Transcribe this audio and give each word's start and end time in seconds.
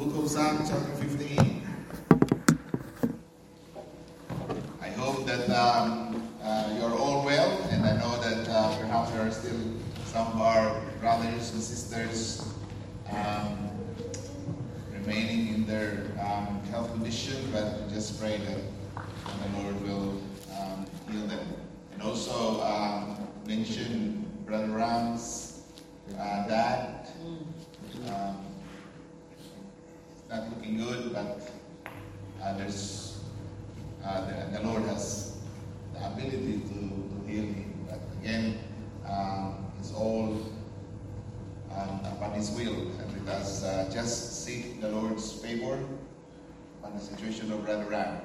Book 0.00 0.24
of 0.24 0.30
Psalm, 0.30 0.64
chapter 0.66 0.94
15. 0.94 1.62
I 4.80 4.88
hope 4.88 5.26
that 5.26 5.50
um, 5.50 6.26
uh, 6.42 6.74
you're 6.78 6.98
all 6.98 7.22
well, 7.22 7.60
and 7.70 7.84
I 7.84 7.98
know 7.98 8.18
that 8.22 8.48
uh, 8.48 8.78
perhaps 8.78 9.10
there 9.10 9.26
are 9.26 9.30
still 9.30 9.60
some 10.06 10.26
of 10.28 10.40
our 10.40 10.80
brothers 11.00 11.52
and 11.52 11.62
sisters 11.62 12.50
um, 13.12 13.68
remaining 14.90 15.54
in 15.54 15.66
their 15.66 16.06
um, 16.18 16.62
health 16.70 16.90
condition, 16.92 17.36
but 17.52 17.82
we 17.82 17.92
just 17.92 18.18
pray 18.18 18.38
that 18.38 19.04
the 19.52 19.58
Lord 19.60 19.82
will 19.82 20.22
um, 20.58 20.86
heal 21.10 21.26
them. 21.26 21.46
And 21.92 22.00
also 22.00 22.62
um, 22.62 23.18
mention 23.46 24.24
Brother 24.46 24.68
Ram's 24.68 25.62
uh, 26.18 26.48
dad. 26.48 27.06
Um, 28.08 28.46
not 30.30 30.48
good, 30.76 31.12
but 31.12 31.50
uh, 32.42 32.56
there's 32.56 33.20
uh, 34.04 34.26
the, 34.26 34.58
the 34.58 34.66
Lord 34.66 34.82
has 34.84 35.38
the 35.92 36.06
ability 36.06 36.60
to, 36.60 36.74
to 36.74 37.26
heal 37.26 37.44
him. 37.44 37.86
But 37.88 38.00
again, 38.20 38.58
um, 39.08 39.66
it's 39.78 39.92
all 39.92 40.40
um, 41.76 42.00
upon 42.04 42.32
His 42.32 42.50
will, 42.50 42.74
and 42.74 43.26
let 43.26 43.36
us 43.36 43.62
uh, 43.62 43.90
just 43.92 44.44
seek 44.44 44.80
the 44.80 44.88
Lord's 44.88 45.32
favor 45.32 45.78
on 46.82 46.94
the 46.94 47.00
situation 47.00 47.52
of 47.52 47.64
Brother 47.64 47.84
Ram. 47.84 48.20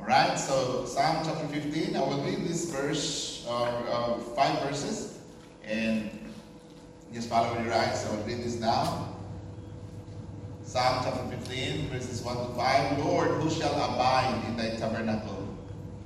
All 0.00 0.06
right, 0.06 0.38
so 0.38 0.84
Psalm 0.86 1.24
chapter 1.24 1.46
15. 1.48 1.96
I 1.96 2.00
will 2.00 2.22
read 2.22 2.44
this 2.48 2.70
verse, 2.70 3.46
uh, 3.48 4.18
five 4.34 4.60
verses, 4.62 5.18
and 5.64 6.10
just 7.12 7.28
follow 7.28 7.52
your 7.62 7.72
eyes. 7.72 8.06
I 8.06 8.16
will 8.16 8.24
read 8.24 8.38
this 8.38 8.58
now. 8.58 9.19
Psalm 10.70 11.02
chapter 11.02 11.36
15, 11.36 11.88
verses 11.88 12.22
1 12.22 12.36
to 12.36 12.54
5. 12.54 12.98
Lord, 13.00 13.42
who 13.42 13.50
shall 13.50 13.74
abide 13.74 14.40
in 14.46 14.56
thy 14.56 14.76
tabernacle? 14.76 15.48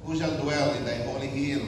Who 0.05 0.17
shall 0.17 0.41
dwell 0.41 0.73
in 0.73 0.87
thy 0.87 1.03
holy 1.03 1.27
hill? 1.27 1.67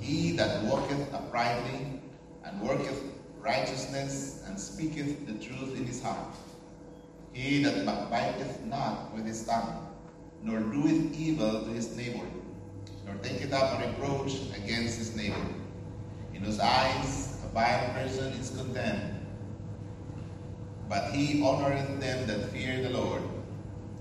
He 0.00 0.30
that 0.36 0.62
walketh 0.62 1.12
uprightly 1.12 2.00
and 2.44 2.60
worketh 2.60 3.02
righteousness 3.40 4.44
and 4.46 4.60
speaketh 4.60 5.26
the 5.26 5.44
truth 5.44 5.76
in 5.76 5.86
his 5.86 6.00
heart. 6.00 6.36
He 7.32 7.64
that 7.64 7.84
backbiteth 7.84 8.64
not 8.66 9.12
with 9.12 9.26
his 9.26 9.42
tongue, 9.42 9.88
nor 10.44 10.60
doeth 10.60 11.18
evil 11.18 11.64
to 11.64 11.70
his 11.72 11.96
neighbor, 11.96 12.28
nor 13.06 13.16
taketh 13.16 13.52
up 13.52 13.76
a 13.76 13.88
reproach 13.88 14.34
against 14.54 14.98
his 14.98 15.16
neighbor. 15.16 15.48
In 16.32 16.42
whose 16.44 16.60
eyes 16.60 17.40
a 17.44 17.48
vile 17.48 17.92
person 17.92 18.34
is 18.34 18.50
condemned 18.50 19.17
but 20.88 21.12
he 21.12 21.40
honoreth 21.40 22.00
them 22.00 22.26
that 22.26 22.50
fear 22.50 22.82
the 22.82 22.90
Lord. 22.90 23.22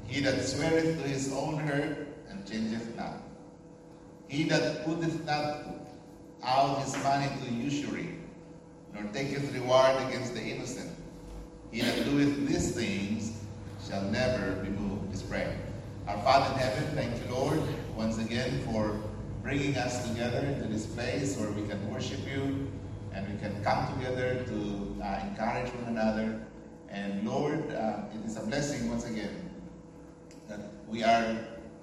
He 0.07 0.21
that 0.21 0.41
sweareth 0.41 1.01
to 1.01 1.07
his 1.07 1.33
own 1.33 1.57
hurt 1.57 2.07
and 2.29 2.47
changeth 2.47 2.95
not. 2.95 3.21
He 4.29 4.43
that 4.45 4.85
putteth 4.85 5.25
not 5.25 5.63
out 6.43 6.81
his 6.81 6.95
money 7.03 7.29
to 7.43 7.53
usury, 7.53 8.17
nor 8.93 9.03
taketh 9.11 9.53
reward 9.53 9.97
against 10.07 10.33
the 10.33 10.41
innocent. 10.41 10.91
He 11.71 11.81
that 11.81 12.05
doeth 12.05 12.47
these 12.47 12.71
things 12.71 13.37
shall 13.85 14.03
never 14.03 14.53
be 14.63 14.69
moved. 14.69 15.09
Let's 15.09 15.21
pray. 15.21 15.57
Our 16.07 16.17
Father 16.23 16.53
in 16.53 16.59
heaven, 16.59 16.95
thank 16.95 17.21
you, 17.21 17.35
Lord, 17.35 17.61
once 17.97 18.17
again 18.17 18.61
for 18.71 18.97
bringing 19.43 19.75
us 19.75 20.07
together 20.07 20.39
into 20.39 20.67
this 20.67 20.85
place 20.85 21.37
where 21.37 21.51
we 21.51 21.67
can 21.67 21.91
worship 21.91 22.19
you 22.25 22.71
and 23.13 23.27
we 23.27 23.37
can 23.39 23.61
come 23.63 23.93
together 23.93 24.45
to 24.45 24.95
uh, 25.03 25.19
encourage 25.27 25.73
one 25.73 25.85
another 25.85 26.46
and 26.89 27.27
Lord, 27.27 27.71
uh, 27.71 27.99
it 28.13 28.25
is 28.25 28.37
a 28.37 28.41
blessing 28.41 28.89
once 28.89 29.05
again 29.05 29.49
that 30.47 30.59
we 30.87 31.03
are 31.03 31.37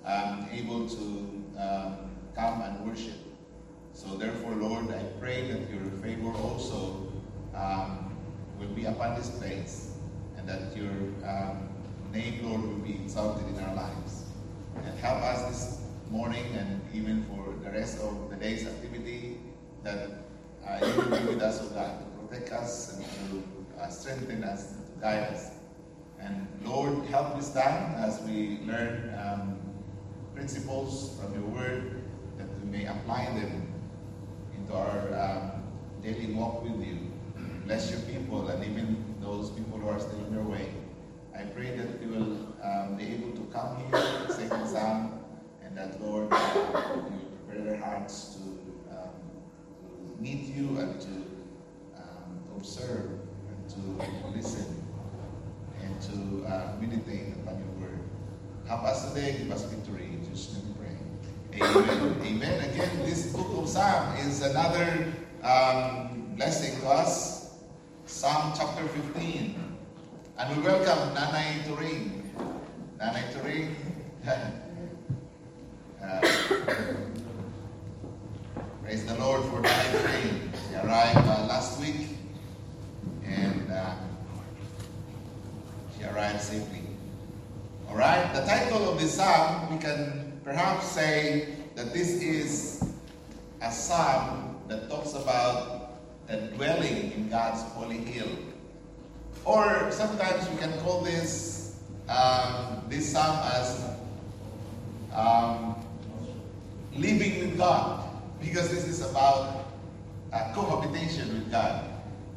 um, 0.04 0.48
able 0.52 0.88
to 0.88 1.44
um, 1.58 1.96
come 2.34 2.62
and 2.62 2.86
worship. 2.86 3.14
So 3.92 4.16
therefore, 4.16 4.54
Lord, 4.54 4.90
I 4.90 5.02
pray 5.20 5.50
that 5.52 5.70
your 5.70 5.84
favor 6.02 6.32
also 6.32 7.06
um, 7.54 8.16
will 8.58 8.74
be 8.74 8.86
upon 8.86 9.14
this 9.14 9.30
place 9.30 9.92
and 10.36 10.48
that 10.48 10.76
your 10.76 10.90
um, 11.24 11.68
name, 12.12 12.40
Lord, 12.42 12.62
will 12.62 12.84
be 12.84 12.94
exalted 12.94 13.46
in 13.48 13.62
our 13.64 13.74
lives. 13.74 14.24
And 14.84 14.98
help 14.98 15.22
us 15.22 15.42
this 15.44 15.80
morning 16.10 16.44
and 16.58 16.80
even 16.92 17.24
for 17.24 17.54
the 17.64 17.70
rest 17.70 18.00
of 18.00 18.30
the 18.30 18.36
day's 18.36 18.66
activity 18.66 19.38
that 19.82 20.10
uh, 20.66 20.84
you 20.84 20.94
will 20.96 21.18
be 21.18 21.24
with 21.26 21.42
us, 21.42 21.62
O 21.62 21.68
God, 21.74 21.98
to 21.98 22.26
protect 22.26 22.52
us 22.52 22.96
and 22.96 23.04
to 23.30 23.80
uh, 23.80 23.88
strengthen 23.88 24.42
us 24.44 24.74
guide 25.04 25.34
us. 25.34 25.50
And 26.18 26.48
Lord, 26.64 27.04
help 27.10 27.36
this 27.36 27.52
time 27.52 27.94
as 27.96 28.22
we 28.22 28.58
learn 28.64 29.14
um, 29.22 29.60
principles 30.34 31.20
from 31.20 31.34
your 31.34 31.46
word 31.50 32.00
that 32.38 32.48
we 32.58 32.70
may 32.70 32.86
apply 32.86 33.26
them 33.26 33.70
into 34.56 34.72
our 34.72 35.00
um, 35.12 35.62
daily 36.02 36.32
walk 36.32 36.62
with 36.62 36.80
you. 36.86 37.12
Bless 37.66 37.90
your 37.90 38.00
people 38.00 38.48
and 38.48 38.64
even 38.64 39.04
those 39.20 39.50
people 39.50 39.78
who 39.78 39.88
are 39.88 40.00
still 40.00 40.24
on 40.24 40.34
their 40.34 40.42
way. 40.42 40.72
I 41.38 41.42
pray 41.42 41.76
that 41.76 42.00
we 42.00 42.06
will 42.06 42.38
um, 42.62 42.96
be 42.96 43.04
able 43.04 43.32
to 43.32 43.44
come 43.52 43.76
here 43.76 44.26
second 44.30 44.66
psalm 44.66 45.20
and 45.62 45.76
that, 45.76 46.00
Lord, 46.00 46.32
you 46.32 47.20
prepare 47.46 47.62
their 47.62 47.76
hearts 47.76 48.36
to, 48.36 48.96
um, 48.96 49.12
to 50.16 50.22
meet 50.22 50.44
you 50.56 50.78
and 50.78 50.98
to, 50.98 51.08
um, 52.00 52.40
to 52.48 52.56
observe 52.56 53.10
and 53.50 53.68
to 53.68 54.34
listen 54.34 54.83
and 55.84 56.00
to 56.02 56.46
uh, 56.46 56.72
meditate 56.80 57.34
upon 57.42 57.58
your 57.58 57.88
word. 57.88 57.98
Help 58.66 58.82
us 58.84 59.08
today, 59.12 59.36
give 59.38 59.50
us 59.50 59.64
victory. 59.64 60.06
In 60.06 60.24
Jesus' 60.24 60.54
name 60.54 60.64
we 60.68 60.74
pray. 60.80 61.66
Amen. 61.66 62.16
Amen. 62.24 62.70
Again, 62.70 62.98
this 63.00 63.32
book 63.32 63.48
of 63.56 63.68
Psalm 63.68 64.16
is 64.18 64.42
another 64.42 65.12
um, 65.42 66.32
blessing 66.36 66.80
to 66.80 66.88
us. 66.88 67.54
Psalm 68.06 68.52
chapter 68.56 68.86
15. 68.88 69.54
And 70.38 70.56
we 70.56 70.62
welcome 70.62 71.14
Nanay 71.14 71.62
Turing. 71.64 72.22
Nanay 72.98 73.32
Turing. 73.34 73.74
uh, 76.02 76.20
praise 78.82 79.04
the 79.04 79.14
Lord 79.18 79.42
for 79.44 79.60
Nanay 79.60 79.92
Turing. 79.92 80.34
She 80.68 80.74
arrived 80.76 81.18
uh, 81.18 81.46
last 81.48 81.80
week. 81.80 82.08
And 83.24 83.70
she 86.04 86.10
arrived 86.10 86.40
safely. 86.40 86.82
All 87.88 87.96
right, 87.96 88.32
the 88.34 88.42
title 88.42 88.90
of 88.90 89.00
the 89.00 89.06
psalm, 89.06 89.72
we 89.72 89.78
can 89.78 90.40
perhaps 90.44 90.86
say 90.86 91.54
that 91.74 91.92
this 91.92 92.22
is 92.22 92.84
a 93.62 93.70
psalm 93.70 94.56
that 94.68 94.88
talks 94.88 95.14
about 95.14 96.00
the 96.26 96.36
dwelling 96.56 97.12
in 97.12 97.28
God's 97.28 97.62
holy 97.72 97.98
hill. 97.98 98.28
Or 99.44 99.90
sometimes 99.90 100.48
we 100.50 100.56
can 100.56 100.72
call 100.80 101.02
this 101.02 101.76
um, 102.08 102.84
this 102.88 103.12
psalm 103.12 103.38
as 103.54 103.96
um, 105.14 105.76
living 106.94 107.38
with 107.40 107.56
God, 107.56 108.04
because 108.40 108.68
this 108.70 108.86
is 108.86 109.00
about 109.00 109.66
a 110.32 110.52
cohabitation 110.54 111.28
with 111.28 111.50
God 111.50 111.84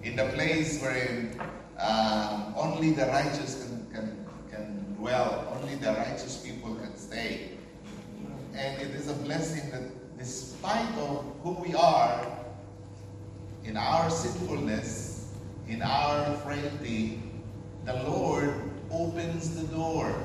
in 0.04 0.16
the 0.16 0.26
place 0.30 0.82
where 0.82 1.32
um, 1.80 2.54
only 2.56 2.92
the 2.92 3.06
righteous 3.08 3.64
can, 3.64 3.88
can, 3.94 4.26
can 4.52 4.96
dwell, 4.98 5.58
only 5.60 5.76
the 5.76 5.94
righteous 5.94 6.38
people 6.38 6.76
can 6.76 6.96
stay. 6.98 7.52
And 8.56 8.82
it 8.82 8.96
is 8.96 9.10
a 9.10 9.14
blessing 9.14 9.70
that 9.72 10.18
despite 10.18 10.92
of 10.98 11.26
who 11.44 11.52
we 11.52 11.76
are, 11.76 12.26
in 13.64 13.76
our 13.76 14.10
sinfulness, 14.10 15.34
in 15.68 15.82
our 15.82 16.34
frailty, 16.38 17.22
the 17.86 17.94
Lord 18.04 18.54
opens 18.90 19.62
the 19.62 19.68
door 19.68 20.16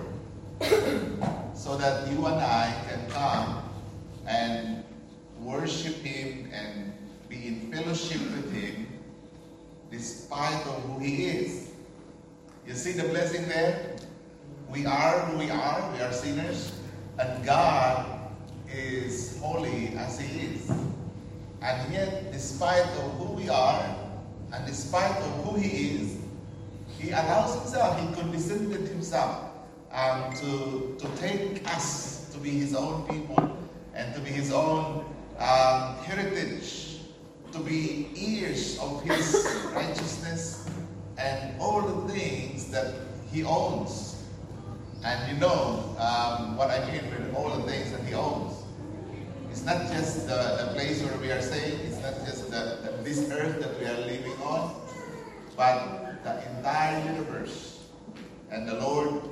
so 1.54 1.76
that 1.76 2.08
you 2.08 2.25
and 2.26 2.37
I 2.40 2.72
can 2.88 3.10
come 3.10 3.69
and 4.26 4.84
worship 5.40 5.96
Him 5.96 6.50
and 6.52 6.93
be 7.28 7.49
in 7.49 7.72
fellowship 7.72 8.20
with 8.20 8.52
Him 8.52 8.81
despite 9.92 10.66
of 10.66 10.82
who 10.84 10.98
he 11.00 11.26
is. 11.26 11.68
You 12.66 12.72
see 12.72 12.92
the 12.92 13.04
blessing 13.04 13.46
there? 13.46 13.96
We 14.70 14.86
are 14.86 15.20
who 15.26 15.38
we 15.38 15.50
are, 15.50 15.92
we 15.92 16.00
are 16.00 16.12
sinners, 16.12 16.72
and 17.18 17.44
God 17.44 18.06
is 18.74 19.38
holy 19.38 19.92
as 19.98 20.18
he 20.18 20.46
is. 20.46 20.70
And 21.60 21.92
yet, 21.92 22.32
despite 22.32 22.86
of 22.86 23.12
who 23.18 23.34
we 23.34 23.50
are, 23.50 23.96
and 24.54 24.66
despite 24.66 25.14
of 25.16 25.44
who 25.44 25.58
he 25.58 25.96
is, 25.96 26.16
he 26.98 27.10
allows 27.10 27.54
himself, 27.60 28.00
he 28.00 28.14
condescended 28.14 28.88
himself 28.88 29.44
um, 29.92 30.32
to, 30.36 30.96
to 30.98 31.16
take 31.16 31.68
us 31.74 32.30
to 32.32 32.38
be 32.38 32.50
his 32.50 32.74
own 32.74 33.06
people 33.08 33.58
and 33.94 34.14
to 34.14 34.20
be 34.20 34.30
his 34.30 34.52
own 34.52 35.04
um, 35.38 35.96
heritage 36.04 36.91
to 37.52 37.58
be 37.58 38.08
ears 38.16 38.78
of 38.78 39.02
his 39.02 39.46
righteousness 39.75 40.62
and 41.19 41.60
all 41.60 41.82
the 41.82 42.12
things 42.12 42.70
that 42.70 42.94
He 43.31 43.44
owns. 43.44 44.25
And 45.04 45.32
you 45.32 45.38
know 45.38 45.96
um, 45.99 46.56
what 46.56 46.70
I 46.70 46.78
mean 46.90 47.10
with 47.10 47.34
all 47.34 47.50
the 47.50 47.70
things 47.70 47.93
that 47.93 48.02
He 48.04 48.14
owns. 48.14 48.54
It's 49.50 49.64
not 49.64 49.88
just 49.88 50.26
the, 50.26 50.64
the 50.64 50.72
place 50.75 51.02
where 51.02 51.16
we 51.19 51.31
are 51.31 51.43
staying, 51.43 51.78
it's 51.81 52.00
not 52.00 52.14
just 52.26 52.50
the, 52.50 52.78
the, 52.82 53.02
this 53.02 53.31
earth 53.31 53.60
that 53.60 53.78
we 53.78 53.87
are 53.87 54.06
living 54.06 54.32
on, 54.43 54.75
but 55.56 56.22
the 56.25 56.56
entire 56.56 57.04
universe. 57.12 57.84
And 58.50 58.69
the 58.69 58.81
Lord 58.81 59.22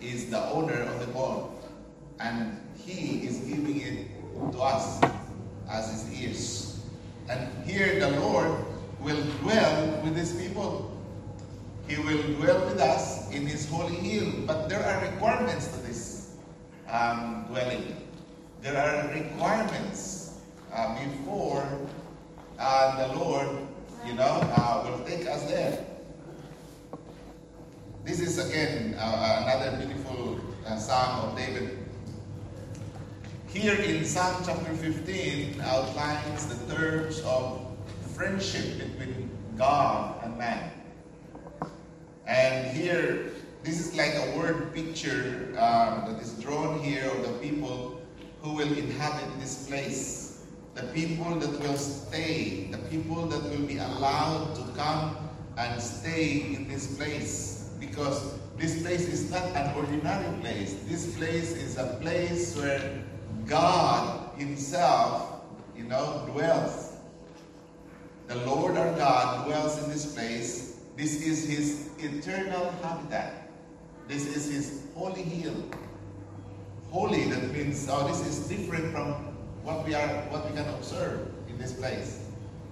is 0.00 0.30
the 0.30 0.42
owner 0.50 0.80
of 0.80 1.06
the 1.06 1.12
all. 1.18 1.58
And 2.20 2.60
He 2.84 3.26
is 3.26 3.38
giving 3.38 3.80
it 3.80 4.52
to 4.52 4.58
us 4.60 5.00
as 5.68 5.90
His 5.90 6.22
ears. 6.22 6.65
And 7.28 7.64
here 7.64 7.98
the 7.98 8.20
Lord 8.20 8.64
will 9.00 9.22
dwell 9.40 10.00
with 10.04 10.16
His 10.16 10.32
people. 10.32 10.92
He 11.88 11.96
will 11.96 12.22
dwell 12.34 12.66
with 12.66 12.80
us 12.80 13.30
in 13.30 13.46
His 13.46 13.68
holy 13.68 13.94
hill. 13.94 14.32
But 14.46 14.68
there 14.68 14.84
are 14.84 15.02
requirements 15.02 15.68
to 15.68 15.78
this 15.86 16.36
um, 16.88 17.46
dwelling. 17.48 17.96
There 18.62 18.76
are 18.76 19.12
requirements 19.12 20.40
uh, 20.72 20.98
before 21.04 21.66
uh, 22.58 23.08
the 23.08 23.14
Lord, 23.16 23.48
you 24.06 24.14
know, 24.14 24.40
uh, 24.56 24.88
will 24.88 25.04
take 25.04 25.26
us 25.26 25.44
there. 25.50 25.84
This 28.04 28.20
is 28.20 28.38
again 28.38 28.94
uh, 28.98 29.42
another 29.44 29.76
beautiful 29.78 30.40
uh, 30.66 30.76
Psalm 30.78 31.28
of 31.30 31.36
David. 31.36 31.75
Here 33.56 33.74
in 33.74 34.04
Psalm 34.04 34.42
chapter 34.44 34.74
15 34.74 35.62
outlines 35.62 36.46
the 36.46 36.74
terms 36.74 37.22
of 37.22 37.66
friendship 38.14 38.78
between 38.98 39.30
God 39.56 40.22
and 40.22 40.36
man. 40.36 40.70
And 42.26 42.76
here, 42.76 43.32
this 43.62 43.80
is 43.80 43.96
like 43.96 44.12
a 44.14 44.36
word 44.36 44.74
picture 44.74 45.56
um, 45.58 46.04
that 46.04 46.20
is 46.20 46.34
drawn 46.34 46.80
here 46.80 47.08
of 47.08 47.22
the 47.22 47.32
people 47.38 47.98
who 48.42 48.52
will 48.52 48.76
inhabit 48.76 49.40
this 49.40 49.66
place. 49.66 50.44
The 50.74 50.82
people 50.92 51.36
that 51.36 51.58
will 51.58 51.78
stay, 51.78 52.68
the 52.70 52.78
people 52.90 53.24
that 53.24 53.42
will 53.42 53.66
be 53.66 53.78
allowed 53.78 54.54
to 54.56 54.62
come 54.76 55.16
and 55.56 55.80
stay 55.80 56.54
in 56.54 56.68
this 56.68 56.94
place. 56.98 57.70
Because 57.80 58.34
this 58.58 58.82
place 58.82 59.08
is 59.08 59.30
not 59.30 59.44
an 59.56 59.74
ordinary 59.74 60.40
place. 60.40 60.76
This 60.86 61.16
place 61.16 61.52
is 61.52 61.78
a 61.78 61.98
place 62.02 62.54
where 62.54 63.02
God 63.46 64.30
Himself, 64.36 65.42
you 65.76 65.84
know, 65.84 66.28
dwells. 66.32 66.92
The 68.26 68.36
Lord 68.46 68.76
our 68.76 68.92
God 68.96 69.46
dwells 69.46 69.82
in 69.82 69.90
this 69.90 70.14
place. 70.14 70.80
This 70.96 71.22
is 71.22 71.48
His 71.48 71.90
eternal 71.98 72.70
habitat. 72.82 73.50
This 74.08 74.26
is 74.26 74.50
His 74.52 74.82
holy 74.94 75.22
hill. 75.22 75.64
Holy, 76.90 77.24
that 77.24 77.52
means, 77.52 77.86
oh, 77.90 78.06
this 78.08 78.26
is 78.26 78.48
different 78.48 78.92
from 78.92 79.12
what 79.62 79.86
we 79.86 79.94
are, 79.94 80.08
what 80.30 80.48
we 80.48 80.56
can 80.56 80.68
observe 80.74 81.28
in 81.48 81.58
this 81.58 81.72
place. 81.72 82.24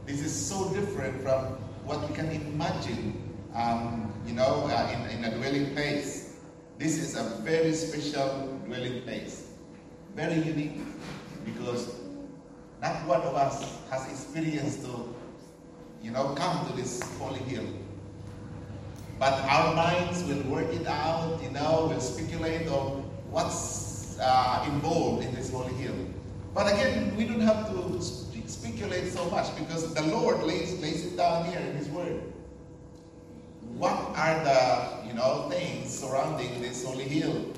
This 0.07 0.21
is 0.21 0.35
so 0.35 0.73
different 0.73 1.23
from 1.23 1.57
what 1.85 2.09
we 2.09 2.15
can 2.15 2.31
imagine, 2.31 3.35
um, 3.55 4.13
you 4.27 4.33
know, 4.33 4.67
uh, 4.71 5.09
in, 5.11 5.19
in 5.19 5.25
a 5.25 5.37
dwelling 5.37 5.75
place. 5.75 6.37
This 6.79 6.99
is 6.99 7.17
a 7.17 7.23
very 7.43 7.73
special 7.73 8.59
dwelling 8.67 9.03
place. 9.03 9.44
Very 10.15 10.41
unique 10.43 10.79
because 11.45 11.95
not 12.81 13.07
one 13.07 13.23
of 13.23 13.35
us 13.35 13.79
has 13.91 14.09
experienced 14.11 14.83
to, 14.83 15.15
you 16.03 16.11
know, 16.13 16.35
come 16.35 16.67
to 16.69 16.73
this 16.77 17.03
holy 17.19 17.41
hill. 17.41 17.67
But 19.19 19.33
our 19.45 19.75
minds 19.75 20.23
will 20.25 20.43
work 20.45 20.73
it 20.73 20.87
out, 20.87 21.41
you 21.43 21.51
know, 21.51 21.87
will 21.91 22.01
speculate 22.01 22.69
on 22.69 23.03
what's 23.31 24.19
uh, 24.21 24.65
involved 24.69 25.25
in 25.25 25.35
this 25.35 25.51
holy 25.51 25.73
hill. 25.75 25.97
But 26.55 26.73
again, 26.73 27.17
we 27.17 27.25
don't 27.25 27.41
have 27.41 27.69
to 27.71 28.01
speculate 28.47 29.13
so 29.13 29.29
much 29.31 29.57
because 29.57 29.93
the 29.95 30.03
Lord 30.03 30.43
lays, 30.45 30.81
lays 30.81 31.07
it 31.07 31.17
down 31.17 31.47
here 31.47 31.59
in 31.59 31.77
His 31.77 31.89
Word. 31.89 32.23
What 33.77 33.99
are 34.17 34.45
the, 34.45 35.09
you 35.09 35.15
know, 35.15 35.49
things 35.51 35.91
surrounding 35.99 36.63
this 36.63 36.85
holy 36.85 37.05
hill? 37.05 37.53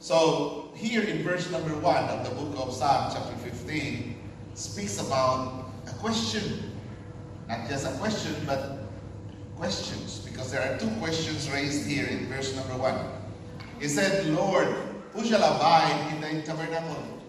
So 0.00 0.72
here 0.74 1.02
in 1.02 1.22
verse 1.22 1.50
number 1.50 1.76
one 1.76 2.04
of 2.04 2.24
the 2.24 2.34
book 2.34 2.56
of 2.56 2.72
Psalm, 2.72 3.12
chapter 3.12 3.36
15, 3.36 4.16
speaks 4.54 4.98
about 4.98 5.68
a 5.86 5.90
question. 6.00 6.72
Not 7.46 7.68
just 7.68 7.86
a 7.86 7.92
question, 7.98 8.34
but 8.46 8.88
questions, 9.58 10.20
because 10.20 10.50
there 10.50 10.62
are 10.62 10.78
two 10.78 10.88
questions 11.04 11.50
raised 11.50 11.86
here 11.86 12.06
in 12.06 12.28
verse 12.28 12.56
number 12.56 12.78
one. 12.78 12.96
He 13.78 13.88
said, 13.88 14.26
Lord, 14.28 14.74
who 15.12 15.22
shall 15.26 15.44
abide 15.44 16.14
in 16.14 16.22
thy 16.22 16.40
tabernacle? 16.40 17.20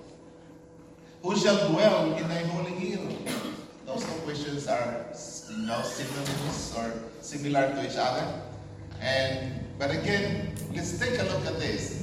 Who 1.24 1.36
shall 1.36 1.72
dwell 1.72 2.16
in 2.16 2.28
thy 2.30 2.44
holy 2.56 2.72
hill? 2.72 3.06
Those 3.86 4.06
two 4.06 4.20
questions 4.24 4.68
are 4.68 5.08
you 5.52 5.68
know, 5.68 5.82
synonymous 5.84 6.74
or 6.78 6.94
similar 7.20 7.68
to 7.68 7.86
each 7.86 7.98
other. 7.98 8.42
And 9.02 9.60
but 9.78 9.92
again, 9.92 10.56
let's 10.74 10.98
take 10.98 11.20
a 11.20 11.24
look 11.24 11.46
at 11.46 11.60
this. 11.60 12.01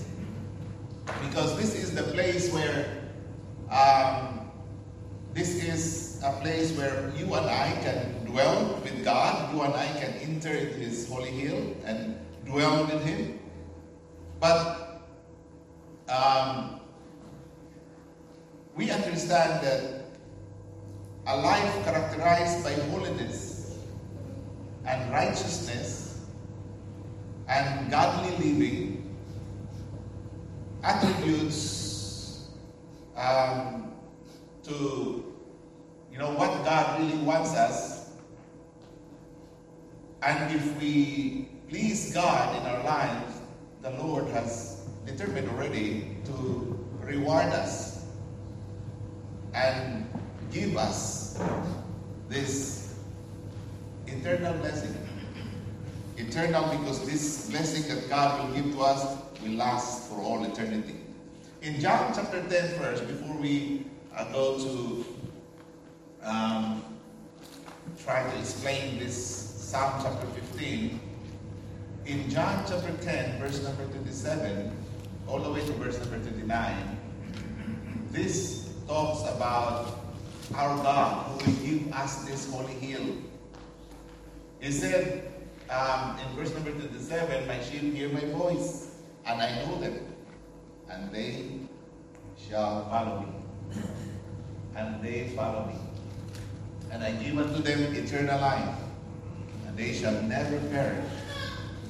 Because 1.22 1.56
this 1.56 1.74
is 1.74 1.94
the 1.94 2.02
place 2.02 2.52
where 2.52 2.86
um, 3.70 4.50
this 5.34 5.62
is 5.62 6.20
a 6.24 6.32
place 6.40 6.76
where 6.76 7.12
you 7.16 7.32
and 7.34 7.46
I 7.46 7.72
can 7.82 8.24
dwell 8.24 8.80
with 8.82 9.04
God. 9.04 9.54
You 9.54 9.62
and 9.62 9.74
I 9.74 9.86
can 10.00 10.12
enter 10.14 10.50
into 10.50 10.78
His 10.78 11.08
holy 11.08 11.30
hill 11.30 11.76
and 11.84 12.18
dwell 12.44 12.84
with 12.84 13.04
Him. 13.04 13.38
But 14.40 15.02
um, 16.08 16.80
we 18.74 18.90
understand 18.90 19.64
that 19.64 20.04
a 21.26 21.36
life 21.36 21.84
characterized 21.84 22.64
by 22.64 22.72
holiness 22.90 23.78
and 24.86 25.10
righteousness 25.12 26.20
and 27.48 27.90
godly 27.90 28.30
living 28.38 28.97
attributes 30.82 32.48
um, 33.16 33.92
to 34.64 35.24
you 36.12 36.18
know 36.18 36.30
what 36.32 36.64
God 36.64 37.00
really 37.00 37.18
wants 37.18 37.54
us. 37.54 38.10
And 40.22 40.54
if 40.54 40.80
we 40.80 41.48
please 41.68 42.12
God 42.12 42.56
in 42.56 42.66
our 42.66 42.82
lives, 42.84 43.40
the 43.82 43.90
Lord 43.90 44.26
has 44.28 44.88
determined 45.06 45.48
already 45.50 46.16
to 46.24 46.86
reward 47.00 47.46
us 47.46 48.04
and 49.54 50.08
give 50.52 50.76
us 50.76 51.40
this 52.28 52.94
eternal 54.06 54.54
blessing. 54.54 54.96
Eternal 56.16 56.76
because 56.76 57.06
this 57.06 57.48
blessing 57.50 57.94
that 57.94 58.08
God 58.08 58.48
will 58.48 58.54
give 58.54 58.72
to 58.72 58.80
us 58.82 59.27
will 59.42 59.56
last 59.56 60.08
for 60.08 60.20
all 60.20 60.44
eternity. 60.44 60.96
In 61.62 61.80
John 61.80 62.12
chapter 62.14 62.42
10 62.48 62.78
first, 62.78 63.06
before 63.06 63.36
we 63.36 63.84
uh, 64.16 64.30
go 64.32 64.58
to 64.58 65.04
um, 66.22 66.84
try 68.04 68.22
to 68.22 68.38
explain 68.38 68.98
this 68.98 69.16
Psalm 69.16 70.00
chapter 70.02 70.26
15, 70.26 71.00
in 72.06 72.30
John 72.30 72.64
chapter 72.66 72.92
10, 73.02 73.38
verse 73.38 73.62
number 73.62 73.84
27, 73.84 74.72
all 75.26 75.40
the 75.40 75.50
way 75.50 75.60
to 75.60 75.72
verse 75.72 75.98
number 75.98 76.18
29, 76.18 76.98
this 78.10 78.72
talks 78.86 79.30
about 79.36 79.98
our 80.54 80.82
God 80.82 81.42
who 81.42 81.50
will 81.50 81.58
give 81.66 81.92
us 81.92 82.24
this 82.24 82.50
holy 82.50 82.72
hill. 82.72 83.16
He 84.60 84.72
said 84.72 85.30
um, 85.70 86.18
in 86.18 86.36
verse 86.36 86.54
number 86.54 86.70
27, 86.70 87.46
My 87.46 87.60
sheep 87.62 87.94
hear 87.94 88.08
my 88.08 88.24
voice, 88.32 88.87
and 89.28 89.42
I 89.42 89.62
know 89.62 89.78
them, 89.78 89.98
and 90.90 91.12
they 91.12 91.60
shall 92.36 92.88
follow 92.88 93.20
me. 93.20 93.82
And 94.74 95.02
they 95.02 95.28
follow 95.36 95.66
me. 95.66 95.74
And 96.90 97.04
I 97.04 97.12
give 97.12 97.36
unto 97.38 97.60
them 97.60 97.94
eternal 97.94 98.40
life, 98.40 98.78
and 99.66 99.76
they 99.76 99.92
shall 99.92 100.22
never 100.22 100.58
perish, 100.70 101.04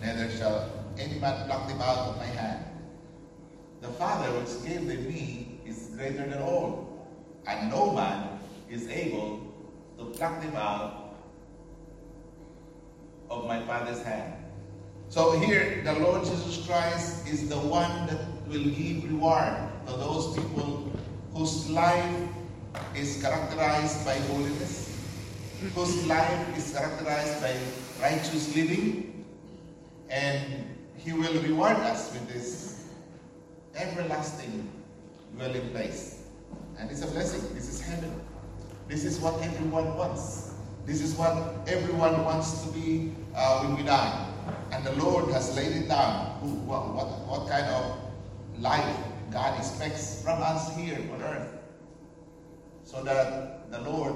neither 0.00 0.28
shall 0.36 0.68
any 0.98 1.20
man 1.20 1.46
pluck 1.46 1.68
them 1.68 1.80
out 1.80 2.08
of 2.08 2.16
my 2.16 2.26
hand. 2.26 2.64
The 3.82 3.88
Father 3.88 4.26
which 4.32 4.66
gave 4.66 4.88
them 4.88 5.06
me 5.06 5.60
is 5.64 5.90
greater 5.96 6.26
than 6.26 6.42
all, 6.42 7.06
and 7.46 7.70
no 7.70 7.92
man 7.92 8.40
is 8.68 8.88
able 8.88 9.40
to 9.96 10.06
pluck 10.06 10.40
them 10.42 10.56
out 10.56 11.14
of 13.30 13.46
my 13.46 13.64
Father's 13.64 14.02
hand. 14.02 14.34
So 15.10 15.38
here, 15.38 15.80
the 15.84 15.94
Lord 15.94 16.22
Jesus 16.24 16.66
Christ 16.66 17.26
is 17.26 17.48
the 17.48 17.56
one 17.56 18.06
that 18.08 18.20
will 18.46 18.64
give 18.64 19.04
reward 19.10 19.56
to 19.86 19.92
those 19.92 20.36
people 20.36 20.92
whose 21.32 21.70
life 21.70 22.28
is 22.94 23.22
characterized 23.22 24.04
by 24.04 24.14
holiness, 24.28 24.94
whose 25.74 26.06
life 26.06 26.58
is 26.58 26.74
characterized 26.76 27.40
by 27.40 27.56
righteous 28.02 28.54
living, 28.54 29.24
and 30.10 30.76
He 30.98 31.14
will 31.14 31.42
reward 31.42 31.76
us 31.76 32.12
with 32.12 32.28
this 32.28 32.88
everlasting 33.76 34.70
dwelling 35.36 35.70
place. 35.70 36.24
And 36.78 36.90
it's 36.90 37.02
a 37.02 37.06
blessing. 37.06 37.54
This 37.54 37.68
is 37.68 37.80
heaven. 37.80 38.12
This 38.88 39.04
is 39.04 39.18
what 39.20 39.40
everyone 39.40 39.96
wants. 39.96 40.52
This 40.84 41.00
is 41.00 41.14
what 41.14 41.66
everyone 41.66 42.24
wants 42.24 42.62
to 42.64 42.72
be 42.72 43.12
uh, 43.34 43.60
when 43.62 43.76
we 43.76 43.82
die. 43.84 44.27
And 44.70 44.84
the 44.84 44.92
Lord 44.92 45.32
has 45.32 45.54
laid 45.56 45.72
it 45.72 45.88
down. 45.88 46.26
What, 46.66 46.94
what, 46.94 47.06
what 47.26 47.48
kind 47.48 47.66
of 47.66 47.98
life 48.60 48.96
God 49.30 49.58
expects 49.58 50.22
from 50.22 50.42
us 50.42 50.74
here 50.76 50.98
on 51.14 51.22
earth. 51.22 51.48
So 52.84 53.02
that 53.04 53.70
the 53.70 53.80
Lord 53.82 54.14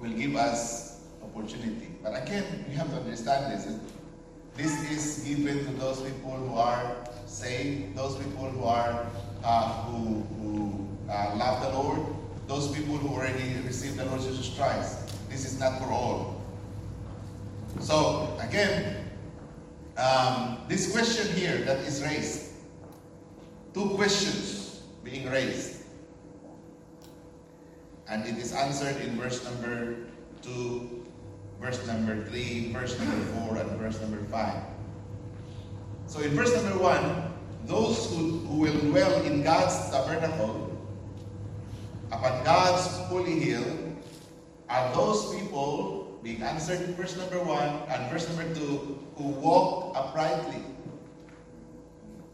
will 0.00 0.10
give 0.10 0.36
us 0.36 1.00
opportunity. 1.22 1.88
But 2.02 2.22
again, 2.22 2.64
we 2.68 2.74
have 2.74 2.88
to 2.90 2.96
understand 2.96 3.52
this. 3.52 3.78
This 4.56 4.90
is 4.90 5.24
given 5.24 5.64
to 5.66 5.72
those 5.72 6.00
people 6.00 6.32
who 6.32 6.54
are 6.54 6.96
saved, 7.26 7.96
those 7.96 8.16
people 8.16 8.50
who 8.50 8.64
are 8.64 9.06
uh, 9.44 9.82
who, 9.84 10.22
who 10.40 10.88
uh, 11.10 11.34
love 11.36 11.62
the 11.62 11.78
Lord, 11.78 12.00
those 12.46 12.74
people 12.74 12.96
who 12.96 13.14
already 13.14 13.54
received 13.64 13.96
the 13.96 14.04
Lord 14.06 14.20
Jesus 14.20 14.56
Christ. 14.56 15.14
This 15.30 15.44
is 15.44 15.60
not 15.60 15.78
for 15.78 15.86
all. 15.86 16.42
So 17.80 18.36
again, 18.40 18.97
um, 19.98 20.58
this 20.68 20.92
question 20.92 21.34
here 21.34 21.58
that 21.58 21.78
is 21.78 22.02
raised, 22.02 22.52
two 23.74 23.90
questions 23.90 24.82
being 25.02 25.28
raised, 25.28 25.82
and 28.08 28.24
it 28.24 28.38
is 28.38 28.52
answered 28.52 28.96
in 29.02 29.16
verse 29.18 29.44
number 29.44 29.96
two, 30.40 31.04
verse 31.60 31.84
number 31.86 32.24
three, 32.26 32.72
verse 32.72 32.98
number 32.98 33.18
four, 33.34 33.56
and 33.56 33.70
verse 33.72 34.00
number 34.00 34.22
five. 34.30 34.62
So 36.06 36.20
in 36.20 36.30
verse 36.30 36.54
number 36.54 36.78
one, 36.78 37.34
those 37.66 38.08
who, 38.10 38.38
who 38.46 38.60
will 38.60 38.78
dwell 38.78 39.22
in 39.24 39.42
God's 39.42 39.90
tabernacle 39.90 40.64
upon 42.10 42.44
God's 42.44 42.86
holy 43.08 43.38
hill 43.40 43.66
are 44.70 44.94
those 44.94 45.34
people 45.34 46.07
being 46.22 46.42
answered 46.42 46.80
in 46.80 46.94
verse 46.94 47.16
number 47.16 47.38
one 47.42 47.68
and 47.88 48.10
verse 48.10 48.28
number 48.28 48.52
two 48.54 48.98
who 49.16 49.24
walk 49.24 49.96
uprightly. 49.96 50.62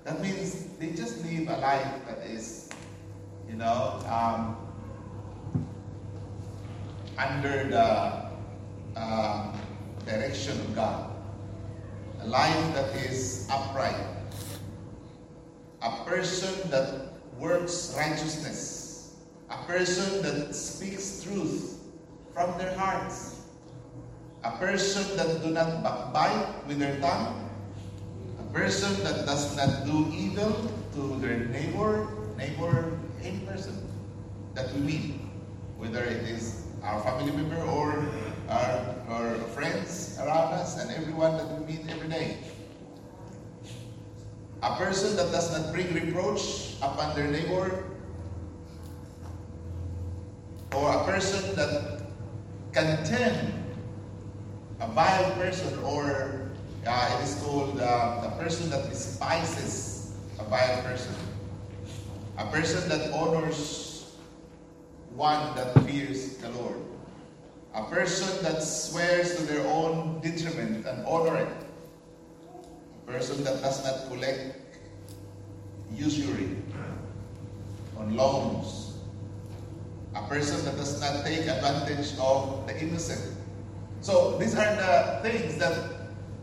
That 0.05 0.21
means 0.21 0.67
they 0.79 0.91
just 0.91 1.25
live 1.25 1.49
a 1.49 1.57
life 1.59 1.93
that 2.07 2.19
is, 2.27 2.69
you 3.49 3.57
know, 3.57 4.01
um, 4.09 4.57
under 7.17 7.65
the 7.69 8.25
uh, 8.97 9.53
direction 10.05 10.61
of 10.61 10.75
God. 10.75 11.11
A 12.21 12.27
life 12.27 12.75
that 12.75 12.95
is 12.97 13.49
upright. 13.51 13.97
A 15.83 16.05
person 16.05 16.71
that 16.71 17.13
works 17.39 17.95
righteousness. 17.97 19.15
A 19.51 19.57
person 19.65 20.23
that 20.23 20.55
speaks 20.55 21.23
truth 21.23 21.81
from 22.33 22.57
their 22.59 22.75
hearts. 22.77 23.34
A 24.45 24.51
person 24.61 25.17
that 25.17 25.43
do 25.43 25.51
not 25.51 25.83
backbite 25.83 26.67
with 26.69 26.79
their 26.79 27.01
tongue. 27.01 27.49
A 28.39 28.53
person 28.53 28.93
that 29.03 29.25
does 29.25 29.57
not 29.57 29.87
do 29.87 30.13
evil 30.13 30.53
to 30.93 31.17
their 31.17 31.49
neighbor, 31.49 32.07
neighbor, 32.37 32.93
any 33.23 33.39
person 33.49 33.73
that 34.53 34.71
we 34.75 34.81
meet, 34.81 35.15
whether 35.79 36.05
it 36.05 36.29
is 36.29 36.67
our 36.83 37.01
family 37.01 37.33
member 37.33 37.57
or 37.65 38.05
our, 38.51 38.95
our 39.09 39.35
friends 39.57 40.19
around 40.21 40.53
us 40.53 40.77
and 40.79 40.91
everyone 40.93 41.39
that 41.39 41.49
we 41.59 41.65
meet 41.65 41.89
every 41.89 42.09
day. 42.09 42.37
A 44.63 44.77
person 44.77 45.17
that 45.17 45.33
does 45.33 45.51
not 45.57 45.73
bring 45.73 45.89
reproach 45.95 46.77
upon 46.83 47.17
their 47.17 47.29
neighbor, 47.29 47.85
or 50.75 50.93
a 50.93 51.05
person 51.05 51.57
that 51.57 52.03
contemn 52.73 53.64
a 54.81 54.89
vile 54.89 55.31
person, 55.33 55.79
or 55.85 56.51
uh, 56.87 57.19
it 57.19 57.25
is 57.25 57.37
called 57.43 57.81
uh, 57.81 58.23
a 58.25 58.43
person 58.43 58.71
that 58.71 58.89
despises 58.89 60.13
a 60.39 60.45
vile 60.45 60.83
person, 60.83 61.15
a 62.39 62.47
person 62.47 62.89
that 62.89 63.13
honors 63.13 64.17
one 65.15 65.55
that 65.55 65.73
fears 65.85 66.37
the 66.39 66.49
Lord, 66.51 66.77
a 67.75 67.85
person 67.85 68.43
that 68.43 68.63
swears 68.63 69.37
to 69.37 69.43
their 69.45 69.67
own 69.69 70.21
detriment 70.21 70.85
and 70.87 71.07
honor 71.07 71.37
it, 71.37 71.67
a 73.07 73.13
person 73.13 73.45
that 73.45 73.63
does 73.63 73.85
not 73.85 74.11
collect 74.11 74.59
usury 75.97 76.57
on 77.97 78.17
loans, 78.17 78.99
a 80.15 80.23
person 80.27 80.65
that 80.65 80.77
does 80.77 81.01
not 81.01 81.25
take 81.25 81.47
advantage 81.47 82.19
of 82.19 82.67
the 82.67 82.81
innocent. 82.81 83.37
So 84.05 84.37
these 84.37 84.55
are 84.55 84.77
the 84.77 85.21
things 85.23 85.57
that 85.57 85.73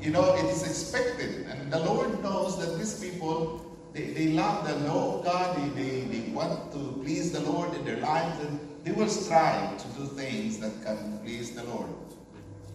you 0.02 0.10
know 0.10 0.34
it 0.34 0.46
is 0.46 0.64
expected, 0.64 1.46
and 1.46 1.72
the 1.72 1.78
Lord 1.78 2.24
knows 2.24 2.58
that 2.58 2.76
these 2.80 3.00
people 3.00 3.62
they, 3.94 4.06
they 4.18 4.28
love 4.30 4.68
the 4.68 4.76
law 4.88 5.20
of 5.20 5.26
God, 5.26 5.56
they, 5.58 5.70
they, 5.84 6.00
they 6.06 6.32
want 6.32 6.72
to 6.72 6.80
please 7.04 7.32
the 7.32 7.42
Lord 7.42 7.72
in 7.76 7.86
their 7.86 7.98
lives, 7.98 8.44
and 8.46 8.60
they 8.84 8.92
will 8.94 9.08
strive 9.08 9.78
to 9.78 9.88
do 9.90 10.08
things 10.08 10.58
that 10.58 10.72
can 10.84 11.20
please 11.24 11.52
the 11.52 11.64
Lord, 11.66 11.90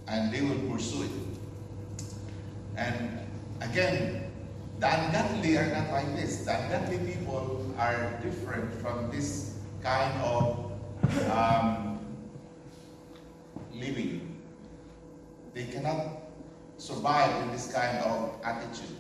and 0.07 0.33
they 0.33 0.43
will 0.43 0.71
pursue 0.71 1.03
it. 1.03 2.07
And 2.77 3.19
again, 3.63 4.31
the 4.79 4.87
ungodly 4.87 5.57
are 5.59 5.75
not 5.75 5.91
like 5.91 6.15
this. 6.15 6.45
The 6.45 6.63
ungodly 6.63 6.99
people 7.13 7.75
are 7.77 8.21
different 8.23 8.73
from 8.75 9.11
this 9.11 9.59
kind 9.83 10.21
of 10.23 10.71
um, 11.29 11.99
living. 13.75 14.36
They 15.57 15.65
cannot 15.65 16.21
survive 16.77 17.35
in 17.43 17.51
this 17.51 17.73
kind 17.73 17.97
of 18.05 18.39
attitude 18.45 18.95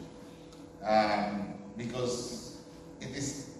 um, 0.82 1.52
because 1.76 2.56
it 2.98 3.14
is 3.14 3.50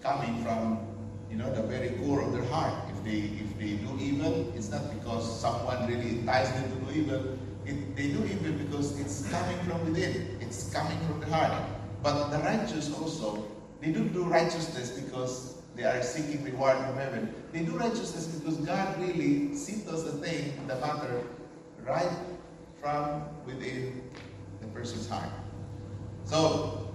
coming 0.00 0.40
from 0.44 0.86
you 1.28 1.36
know 1.36 1.52
the 1.52 1.64
very 1.64 1.90
core 1.98 2.22
of 2.22 2.32
their 2.32 2.44
heart. 2.44 2.72
If 2.92 3.02
they 3.02 3.34
if 3.42 3.58
they 3.58 3.74
do 3.84 3.98
evil, 3.98 4.54
it's 4.54 4.70
not 4.70 4.94
because 4.94 5.26
someone 5.40 5.88
really 5.88 6.22
ties 6.22 6.52
them 6.52 6.70
to 6.70 6.86
do 6.86 7.00
evil. 7.00 7.36
It, 7.66 7.96
they 7.96 8.06
do 8.14 8.22
evil 8.24 8.52
because 8.62 8.96
it's 9.00 9.28
coming 9.28 9.58
from 9.66 9.84
within. 9.84 10.38
It's 10.40 10.72
coming 10.72 11.00
from 11.08 11.18
the 11.18 11.26
heart. 11.26 11.64
But 12.00 12.30
the 12.30 12.38
righteous 12.38 12.94
also, 12.94 13.44
they 13.80 13.90
don't 13.90 14.12
do 14.12 14.22
righteousness 14.22 14.90
because 15.00 15.56
they 15.74 15.82
are 15.82 16.00
seeking 16.00 16.44
reward 16.44 16.76
from 16.76 16.96
heaven. 16.96 17.34
They 17.52 17.64
do 17.64 17.72
righteousness 17.76 18.26
because 18.26 18.58
God 18.58 19.00
really 19.00 19.56
settles 19.56 20.04
the 20.04 20.12
thing, 20.12 20.64
the 20.68 20.76
matter, 20.76 21.24
right 21.86 22.10
from 22.80 23.22
within 23.46 24.10
the 24.60 24.66
person's 24.68 25.08
heart. 25.08 25.30
So, 26.24 26.88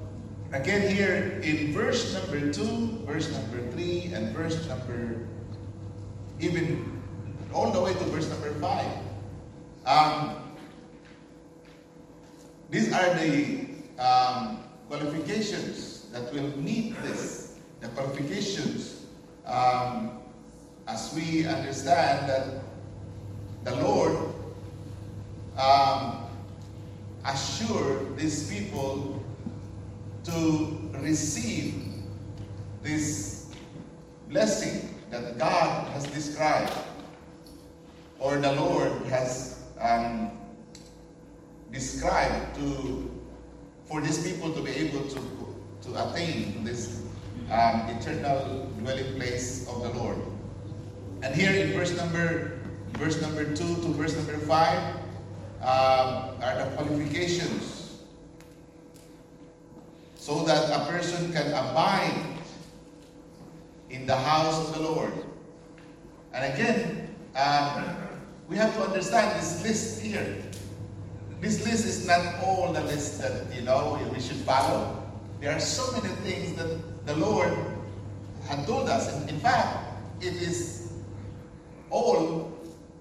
again 0.51 0.93
here 0.93 1.39
in 1.43 1.73
verse 1.73 2.13
number 2.13 2.51
2, 2.51 3.05
verse 3.05 3.31
number 3.31 3.71
3, 3.71 4.11
and 4.13 4.35
verse 4.35 4.67
number, 4.67 5.27
even 6.39 7.01
all 7.53 7.71
the 7.71 7.81
way 7.81 7.93
to 7.93 8.03
verse 8.05 8.29
number 8.29 8.53
5, 8.55 8.85
um, 9.85 10.35
these 12.69 12.93
are 12.93 13.13
the 13.15 13.69
um, 13.97 14.63
qualifications 14.87 16.05
that 16.11 16.31
will 16.33 16.49
meet 16.57 16.99
this. 17.03 17.57
The 17.81 17.87
qualifications 17.89 19.05
um, 19.45 20.19
as 20.87 21.13
we 21.15 21.45
understand 21.45 22.29
that 22.29 22.61
the 23.63 23.75
Lord 23.77 24.28
um, 25.59 26.25
assured 27.25 28.17
these 28.17 28.49
people 28.49 29.23
to 30.23 30.89
receive 30.99 31.83
this 32.81 33.47
blessing 34.29 34.95
that 35.11 35.37
God 35.37 35.87
has 35.91 36.05
described 36.07 36.71
or 38.19 38.37
the 38.37 38.51
Lord 38.53 38.91
has 39.07 39.63
um, 39.79 40.31
described 41.71 42.55
to 42.55 43.09
for 43.85 44.01
these 44.01 44.21
people 44.21 44.53
to 44.53 44.61
be 44.61 44.71
able 44.71 45.07
to 45.09 45.21
to 45.81 46.09
attain 46.09 46.63
this 46.63 47.01
um, 47.49 47.89
eternal 47.89 48.69
dwelling 48.77 49.15
place 49.15 49.67
of 49.67 49.81
the 49.81 49.89
Lord. 49.97 50.17
And 51.23 51.33
here 51.33 51.51
in 51.51 51.73
verse 51.73 51.95
number 51.95 52.59
verse 52.93 53.21
number 53.21 53.43
two 53.55 53.75
to 53.81 53.87
verse 53.95 54.15
number 54.15 54.37
five 54.37 54.98
um, 55.61 56.35
are 56.41 56.55
the 56.57 56.75
qualifications 56.75 57.79
so 60.15 60.43
that 60.43 60.69
a 60.69 60.85
person 60.85 61.31
can 61.33 61.47
abide 61.47 62.37
in 63.89 64.05
the 64.05 64.15
house 64.15 64.67
of 64.67 64.75
the 64.75 64.81
Lord. 64.81 65.13
And 66.33 66.53
again, 66.53 67.15
um, 67.35 67.97
we 68.47 68.55
have 68.55 68.73
to 68.75 68.83
understand 68.83 69.39
this 69.39 69.63
list 69.63 70.01
here. 70.01 70.37
this 71.41 71.63
list 71.65 71.85
is 71.85 72.05
not 72.05 72.43
all 72.43 72.73
the 72.73 72.81
list 72.81 73.21
that 73.21 73.53
you 73.55 73.61
know 73.61 73.97
we 74.13 74.19
should 74.19 74.37
follow. 74.37 75.01
There 75.39 75.55
are 75.55 75.59
so 75.59 75.91
many 75.93 76.13
things 76.15 76.57
that 76.57 77.05
the 77.05 77.15
Lord 77.15 77.53
had 78.47 78.65
told 78.67 78.89
us. 78.89 79.07
In, 79.23 79.29
in 79.29 79.39
fact, 79.39 79.77
it 80.21 80.33
is 80.33 80.91
all 81.89 82.51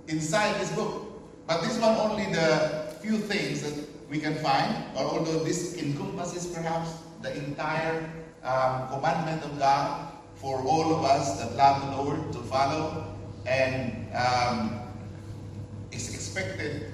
inside 0.06 0.60
this 0.60 0.70
book. 0.72 1.07
But 1.48 1.62
this 1.62 1.78
one 1.78 1.96
only 1.96 2.26
the 2.26 2.94
few 3.00 3.16
things 3.16 3.62
that 3.62 3.88
we 4.10 4.20
can 4.20 4.34
find, 4.34 4.84
or 4.94 5.04
although 5.04 5.42
this 5.44 5.78
encompasses 5.78 6.46
perhaps 6.46 6.92
the 7.22 7.34
entire 7.42 8.04
um, 8.44 8.86
commandment 8.88 9.42
of 9.42 9.58
God 9.58 10.12
for 10.34 10.60
all 10.60 10.94
of 10.94 11.04
us 11.06 11.40
that 11.40 11.56
love 11.56 11.80
the 11.80 12.02
Lord 12.02 12.32
to 12.34 12.38
follow, 12.40 13.16
and 13.46 14.14
um, 14.14 14.78
is 15.90 16.12
expected 16.12 16.92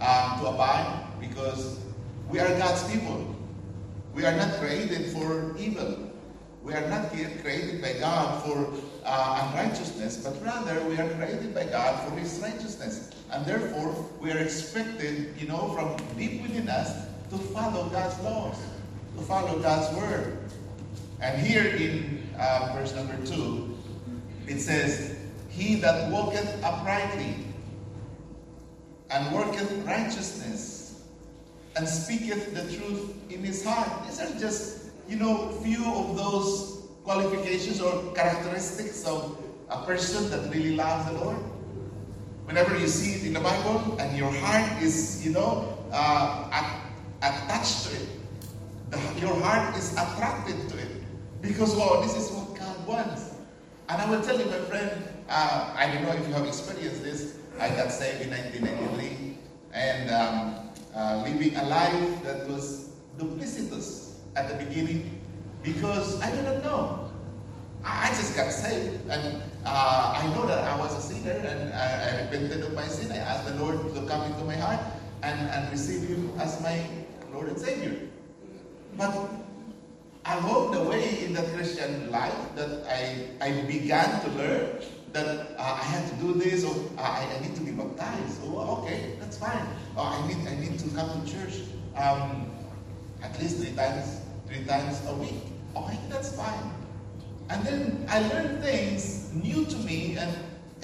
um, 0.00 0.40
to 0.40 0.46
abide 0.46 1.06
because 1.20 1.78
we 2.28 2.40
are 2.40 2.48
God's 2.58 2.82
people. 2.90 3.32
We 4.12 4.26
are 4.26 4.36
not 4.36 4.54
created 4.54 5.06
for 5.12 5.56
evil. 5.56 6.10
We 6.64 6.74
are 6.74 6.88
not 6.88 7.10
created 7.10 7.80
by 7.80 7.92
God 8.00 8.42
for 8.42 8.74
uh, 9.04 9.52
unrighteousness, 9.54 10.16
but 10.16 10.42
rather 10.42 10.82
we 10.88 10.98
are 10.98 11.08
created 11.10 11.54
by 11.54 11.66
God 11.66 12.08
for 12.08 12.16
His 12.18 12.40
righteousness. 12.42 13.10
And 13.32 13.46
therefore, 13.46 13.94
we 14.20 14.32
are 14.32 14.38
expected, 14.38 15.34
you 15.38 15.46
know, 15.46 15.68
from 15.68 15.96
deep 16.16 16.42
within 16.42 16.68
us 16.68 17.06
to 17.30 17.38
follow 17.38 17.88
God's 17.88 18.18
laws, 18.22 18.56
to 19.16 19.22
follow 19.22 19.58
God's 19.60 19.96
word. 19.96 20.38
And 21.20 21.40
here 21.40 21.64
in 21.64 22.28
uh, 22.38 22.72
verse 22.74 22.94
number 22.94 23.16
2, 23.26 23.78
it 24.48 24.58
says, 24.58 25.16
He 25.48 25.76
that 25.76 26.10
walketh 26.10 26.62
uprightly 26.64 27.36
and 29.10 29.34
worketh 29.34 29.70
righteousness 29.86 31.04
and 31.76 31.88
speaketh 31.88 32.54
the 32.54 32.76
truth 32.76 33.14
in 33.30 33.44
his 33.44 33.64
heart. 33.64 34.06
These 34.06 34.20
are 34.20 34.38
just, 34.38 34.90
you 35.08 35.16
know, 35.16 35.50
few 35.62 35.84
of 35.84 36.16
those 36.16 36.88
qualifications 37.04 37.80
or 37.80 38.12
characteristics 38.12 39.04
of 39.06 39.36
a 39.68 39.84
person 39.84 40.30
that 40.30 40.52
really 40.52 40.74
loves 40.74 41.10
the 41.10 41.24
Lord. 41.24 41.38
Whenever 42.50 42.76
you 42.76 42.88
see 42.88 43.12
it 43.12 43.26
in 43.26 43.32
the 43.32 43.38
Bible 43.38 43.96
and 44.00 44.18
your 44.18 44.32
heart 44.32 44.82
is, 44.82 45.24
you 45.24 45.30
know, 45.30 45.78
uh, 45.92 46.50
attached 47.22 47.86
to 47.86 47.94
it, 47.94 48.08
the, 48.90 48.98
your 49.20 49.40
heart 49.40 49.76
is 49.76 49.92
attracted 49.92 50.68
to 50.68 50.76
it 50.76 50.88
because, 51.40 51.76
well, 51.76 52.02
this 52.02 52.16
is 52.16 52.28
what 52.32 52.58
God 52.58 52.86
wants. 52.88 53.34
And 53.88 54.02
I 54.02 54.10
will 54.10 54.20
tell 54.20 54.36
you, 54.36 54.46
my 54.46 54.58
friend, 54.66 54.90
uh, 55.28 55.72
I 55.76 55.94
don't 55.94 56.02
know 56.02 56.10
if 56.10 56.26
you 56.26 56.34
have 56.34 56.44
experienced 56.44 57.04
this. 57.04 57.38
I 57.60 57.68
got 57.68 57.92
saved 57.92 58.22
in 58.22 58.30
1993 58.30 59.38
and 59.72 60.10
um, 60.10 60.70
uh, 60.92 61.22
living 61.22 61.54
a 61.54 61.64
life 61.66 62.24
that 62.24 62.48
was 62.48 62.90
duplicitous 63.16 64.14
at 64.34 64.48
the 64.48 64.64
beginning 64.64 65.20
because 65.62 66.20
I 66.20 66.32
didn't 66.32 66.64
know. 66.64 67.09
I 67.84 68.08
just 68.08 68.36
got 68.36 68.52
saved 68.52 69.08
and 69.08 69.42
uh, 69.64 70.14
I 70.16 70.26
know 70.34 70.46
that 70.46 70.64
I 70.64 70.78
was 70.78 70.96
a 70.96 71.00
sinner 71.00 71.32
and 71.32 71.72
I, 71.72 72.18
I, 72.18 72.22
repented 72.22 72.62
of 72.62 72.74
my 72.74 72.86
sin. 72.86 73.10
I 73.10 73.16
asked 73.16 73.46
the 73.46 73.54
Lord 73.54 73.94
to 73.94 74.02
come 74.06 74.22
into 74.30 74.44
my 74.44 74.56
heart 74.56 74.80
and, 75.22 75.40
and 75.50 75.70
receive 75.70 76.08
Him 76.08 76.32
as 76.38 76.60
my 76.62 76.84
Lord 77.32 77.48
and 77.48 77.58
Savior. 77.58 77.96
But 78.96 79.14
along 80.26 80.72
the 80.72 80.82
way 80.82 81.24
in 81.24 81.32
the 81.32 81.42
Christian 81.54 82.10
life 82.10 82.36
that 82.56 82.84
I, 82.86 83.28
I 83.40 83.62
began 83.62 84.20
to 84.22 84.28
learn 84.32 84.82
that 85.12 85.26
uh, 85.58 85.62
I 85.62 85.84
had 85.84 86.08
to 86.10 86.14
do 86.16 86.34
this 86.34 86.64
or 86.64 86.74
uh, 86.98 87.02
I, 87.02 87.26
I, 87.36 87.40
need 87.40 87.54
to 87.56 87.62
be 87.62 87.72
baptized. 87.72 88.40
Oh, 88.44 88.82
okay, 88.82 89.16
that's 89.18 89.38
fine. 89.38 89.66
Oh, 89.96 90.04
I 90.04 90.26
need 90.28 90.46
I 90.46 90.54
need 90.54 90.78
to 90.78 90.88
come 90.90 91.24
to 91.24 91.32
church 91.32 91.62
um, 91.96 92.46
at 93.22 93.38
least 93.40 93.58
three 93.58 93.74
times 93.74 94.20
three 94.46 94.64
times 94.64 95.00
a 95.08 95.14
week. 95.14 95.42
Okay, 95.76 95.98
that's 96.08 96.36
fine. 96.36 96.79
And 97.50 97.66
then 97.66 98.06
I 98.08 98.20
learned 98.28 98.62
things 98.62 99.32
new 99.34 99.64
to 99.64 99.76
me, 99.78 100.16
and 100.16 100.32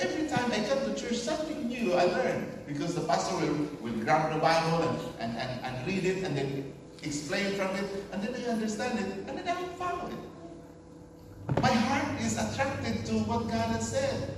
every 0.00 0.26
time 0.28 0.50
I 0.50 0.66
come 0.68 0.82
to 0.84 1.00
church, 1.00 1.16
something 1.16 1.68
new 1.68 1.94
I 1.94 2.04
learn 2.04 2.58
because 2.66 2.94
the 2.96 3.02
pastor 3.02 3.36
will, 3.36 3.68
will 3.80 4.04
grab 4.04 4.32
the 4.32 4.40
Bible 4.40 4.82
and, 4.82 4.98
and, 5.20 5.38
and, 5.38 5.64
and 5.64 5.86
read 5.86 6.04
it 6.04 6.24
and 6.24 6.36
then 6.36 6.74
explain 7.04 7.54
from 7.54 7.70
it, 7.76 7.86
and 8.12 8.20
then 8.20 8.34
I 8.34 8.50
understand 8.50 8.98
it, 8.98 9.28
and 9.28 9.38
then 9.38 9.48
I 9.48 9.62
follow 9.78 10.08
it. 10.08 11.62
My 11.62 11.70
heart 11.70 12.20
is 12.20 12.36
attracted 12.36 13.06
to 13.06 13.12
what 13.20 13.48
God 13.48 13.68
has 13.76 13.88
said. 13.92 14.34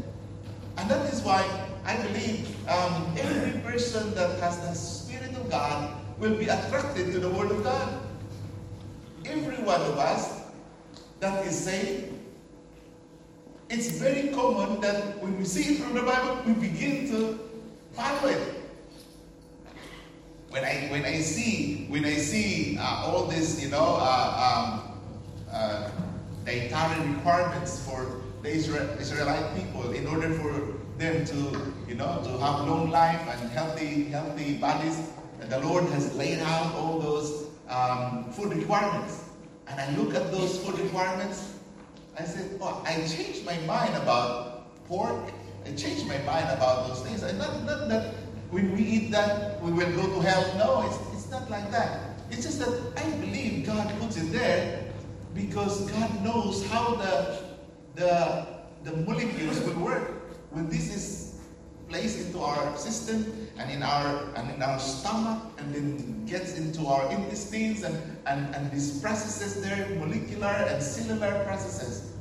And 0.76 0.88
that 0.90 1.10
is 1.12 1.22
why 1.22 1.48
I 1.86 1.96
believe 1.96 2.54
um, 2.68 3.14
every 3.16 3.58
person 3.62 4.14
that 4.14 4.38
has 4.40 4.60
the 4.60 4.74
Spirit 4.74 5.34
of 5.34 5.50
God 5.50 5.94
will 6.18 6.36
be 6.36 6.48
attracted 6.48 7.10
to 7.12 7.18
the 7.18 7.30
Word 7.30 7.50
of 7.50 7.64
God. 7.64 8.02
Every 9.24 9.56
one 9.64 9.80
of 9.80 9.98
us 9.98 10.42
that 11.20 11.46
is 11.46 11.58
saved, 11.58 12.12
it's 13.70 13.88
very 13.98 14.28
common 14.28 14.80
that 14.80 15.22
when 15.22 15.38
we 15.38 15.44
see 15.44 15.74
it 15.74 15.82
from 15.82 15.94
the 15.94 16.02
Bible, 16.02 16.40
we 16.46 16.54
begin 16.54 17.08
to 17.10 17.38
follow 17.92 18.28
it. 18.28 18.54
When 20.48 20.64
I 20.64 20.88
when 20.90 21.04
I 21.04 21.20
see 21.20 21.86
when 21.88 22.04
I 22.04 22.14
see 22.14 22.78
uh, 22.80 23.04
all 23.04 23.26
this, 23.26 23.62
you 23.62 23.68
know, 23.68 23.98
uh, 24.00 24.46
um, 24.48 25.00
uh, 25.52 25.90
dietary 26.44 27.08
requirements 27.10 27.84
for 27.84 28.22
the 28.42 28.48
Israel, 28.48 28.88
Israelite 28.98 29.54
people 29.56 29.92
in 29.92 30.06
order 30.06 30.32
for 30.34 30.78
them 30.96 31.24
to, 31.26 31.72
you 31.86 31.94
know, 31.94 32.20
to 32.24 32.30
have 32.38 32.66
long 32.66 32.90
life 32.90 33.20
and 33.28 33.50
healthy, 33.50 34.04
healthy 34.04 34.56
bodies. 34.56 35.12
The 35.40 35.60
Lord 35.60 35.84
has 35.90 36.14
laid 36.16 36.40
out 36.40 36.74
all 36.74 36.98
those 36.98 37.46
um, 37.68 38.32
food 38.32 38.54
requirements. 38.54 39.24
And 39.68 39.80
I 39.80 39.90
look 39.96 40.14
at 40.14 40.32
those 40.32 40.58
food 40.58 40.78
requirements. 40.78 41.57
I 42.18 42.24
said, 42.24 42.58
oh, 42.60 42.82
I 42.84 42.94
changed 43.06 43.46
my 43.46 43.56
mind 43.60 43.94
about 43.96 44.84
pork. 44.86 45.30
I 45.64 45.72
changed 45.74 46.06
my 46.06 46.18
mind 46.18 46.50
about 46.50 46.88
those 46.88 47.02
things. 47.02 47.22
And 47.22 47.38
not, 47.38 47.64
not 47.64 47.88
that 47.88 48.14
when 48.50 48.74
we 48.74 48.82
eat 48.82 49.10
that, 49.12 49.62
we 49.62 49.70
will 49.72 49.92
go 49.92 50.06
to 50.14 50.20
hell. 50.20 50.44
No, 50.58 50.86
it's, 50.86 50.98
it's 51.14 51.30
not 51.30 51.48
like 51.50 51.70
that. 51.70 52.18
It's 52.30 52.42
just 52.42 52.58
that 52.58 52.92
I 52.96 53.08
believe 53.18 53.66
God 53.66 53.88
puts 54.00 54.16
it 54.16 54.32
there 54.32 54.84
because 55.34 55.90
God 55.92 56.24
knows 56.24 56.66
how 56.66 56.96
the, 56.96 57.44
the, 57.94 58.46
the 58.82 58.96
molecules 58.98 59.60
will 59.60 59.78
work. 59.80 60.10
When 60.50 60.68
this 60.68 60.94
is 60.94 61.40
placed 61.88 62.26
into 62.26 62.40
our 62.40 62.76
system 62.76 63.48
and 63.58 63.70
in 63.70 63.82
our 63.82 64.24
and 64.34 64.50
in 64.50 64.62
our 64.62 64.78
stomach 64.78 65.42
and 65.58 65.74
then 65.74 66.24
gets 66.26 66.58
into 66.58 66.86
our 66.86 67.10
intestines 67.10 67.82
and, 67.82 68.17
and, 68.28 68.54
and 68.54 68.70
these 68.70 69.00
processes 69.00 69.62
there, 69.62 69.88
molecular 69.98 70.48
and 70.48 70.82
cellular 70.82 71.44
processes. 71.44 72.12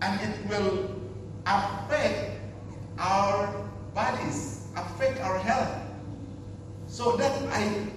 And 0.00 0.20
it 0.20 0.46
will 0.46 0.94
affect 1.46 2.40
our 2.98 3.52
bodies, 3.94 4.68
affect 4.76 5.20
our 5.20 5.38
health. 5.38 5.76
So 6.86 7.16
that 7.16 7.32
I 7.52 7.88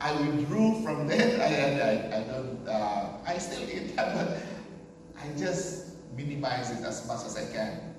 I 0.00 0.12
withdrew 0.12 0.82
from 0.82 1.06
that. 1.08 1.40
I, 1.40 1.48
I, 1.80 2.18
I 2.18 2.24
don't, 2.24 2.68
uh, 2.68 3.08
I 3.26 3.38
still 3.38 3.62
eat 3.62 3.96
that, 3.96 4.14
but 4.14 4.38
I 5.22 5.38
just 5.38 5.96
minimize 6.16 6.70
it 6.70 6.84
as 6.84 7.06
much 7.06 7.24
as 7.24 7.36
I 7.36 7.50
can. 7.52 7.94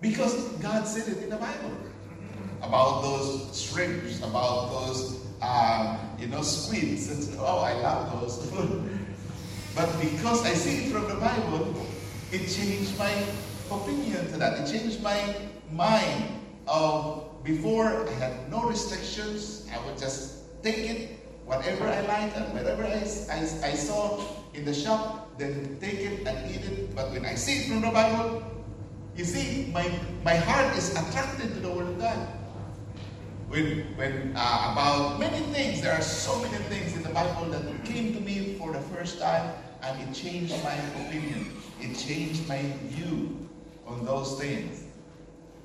Because 0.00 0.34
God 0.58 0.86
said 0.86 1.08
it 1.16 1.22
in 1.22 1.30
the 1.30 1.36
Bible 1.36 1.76
about 2.62 3.02
those 3.02 3.60
shrimps, 3.60 4.18
about 4.18 4.70
those, 4.70 5.25
um, 5.46 5.98
you 6.18 6.26
know, 6.26 6.42
squids. 6.42 7.08
And, 7.10 7.38
oh, 7.38 7.62
I 7.62 7.74
love 7.80 8.20
those. 8.20 8.50
but 9.74 9.88
because 10.00 10.44
I 10.44 10.54
see 10.54 10.86
it 10.86 10.92
from 10.92 11.08
the 11.08 11.14
Bible, 11.14 11.86
it 12.32 12.46
changed 12.48 12.98
my 12.98 13.14
opinion 13.70 14.26
to 14.32 14.36
that. 14.38 14.60
It 14.60 14.72
changed 14.72 15.02
my 15.02 15.18
mind 15.70 16.40
of 16.66 17.22
before 17.44 18.08
I 18.08 18.12
had 18.12 18.50
no 18.50 18.64
restrictions. 18.64 19.66
I 19.72 19.78
would 19.86 19.98
just 19.98 20.62
take 20.62 20.78
it, 20.90 21.20
whatever 21.44 21.86
I 21.86 22.00
like 22.02 22.36
and 22.36 22.52
whatever 22.52 22.84
I, 22.84 23.06
I, 23.30 23.38
I 23.62 23.72
saw 23.74 24.20
in 24.54 24.64
the 24.64 24.74
shop, 24.74 25.38
then 25.38 25.78
take 25.80 26.00
it 26.00 26.26
and 26.26 26.50
eat 26.50 26.64
it. 26.64 26.94
But 26.94 27.10
when 27.10 27.24
I 27.24 27.34
see 27.34 27.64
it 27.64 27.68
from 27.68 27.82
the 27.82 27.90
Bible, 27.90 28.42
you 29.14 29.24
see, 29.24 29.70
my, 29.72 29.88
my 30.24 30.34
heart 30.34 30.76
is 30.76 30.90
attracted 30.90 31.54
to 31.54 31.60
the 31.60 31.70
Word 31.70 31.86
of 31.86 31.98
God. 31.98 32.35
When, 33.56 33.96
when 33.96 34.32
uh, 34.36 34.72
about 34.72 35.18
many 35.18 35.40
things, 35.46 35.80
there 35.80 35.94
are 35.94 36.02
so 36.02 36.38
many 36.42 36.62
things 36.64 36.94
in 36.94 37.02
the 37.02 37.08
Bible 37.08 37.46
that 37.46 37.86
came 37.86 38.12
to 38.12 38.20
me 38.20 38.52
for 38.58 38.70
the 38.70 38.80
first 38.80 39.18
time, 39.18 39.50
and 39.82 39.98
it 39.98 40.12
changed 40.12 40.52
my 40.62 40.74
opinion. 40.74 41.56
It 41.80 41.96
changed 41.96 42.46
my 42.50 42.60
view 42.82 43.48
on 43.86 44.04
those 44.04 44.38
things. 44.38 44.84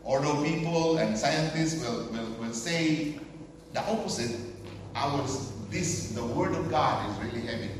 Although 0.05 0.41
people 0.41 0.99
and 0.99 1.17
scientists 1.17 1.85
will, 1.85 2.07
will, 2.13 2.31
will 2.39 2.53
say 2.53 3.19
the 3.73 3.81
opposite, 3.81 4.39
ours, 4.95 5.51
this, 5.69 6.13
the 6.13 6.23
Word 6.23 6.55
of 6.55 6.71
God 6.71 7.09
is 7.09 7.17
really 7.25 7.45
heavy. 7.45 7.71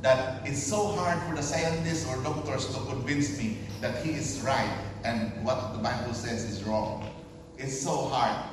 That 0.00 0.48
it's 0.48 0.62
so 0.62 0.86
hard 0.86 1.20
for 1.28 1.36
the 1.36 1.42
scientists 1.42 2.08
or 2.08 2.16
doctors 2.22 2.66
to 2.68 2.80
convince 2.86 3.36
me 3.36 3.58
that 3.82 4.02
he 4.02 4.12
is 4.12 4.40
right 4.40 4.72
and 5.04 5.44
what 5.44 5.74
the 5.74 5.80
Bible 5.80 6.14
says 6.14 6.44
is 6.44 6.64
wrong. 6.64 7.06
It's 7.58 7.78
so 7.78 8.06
hard. 8.06 8.49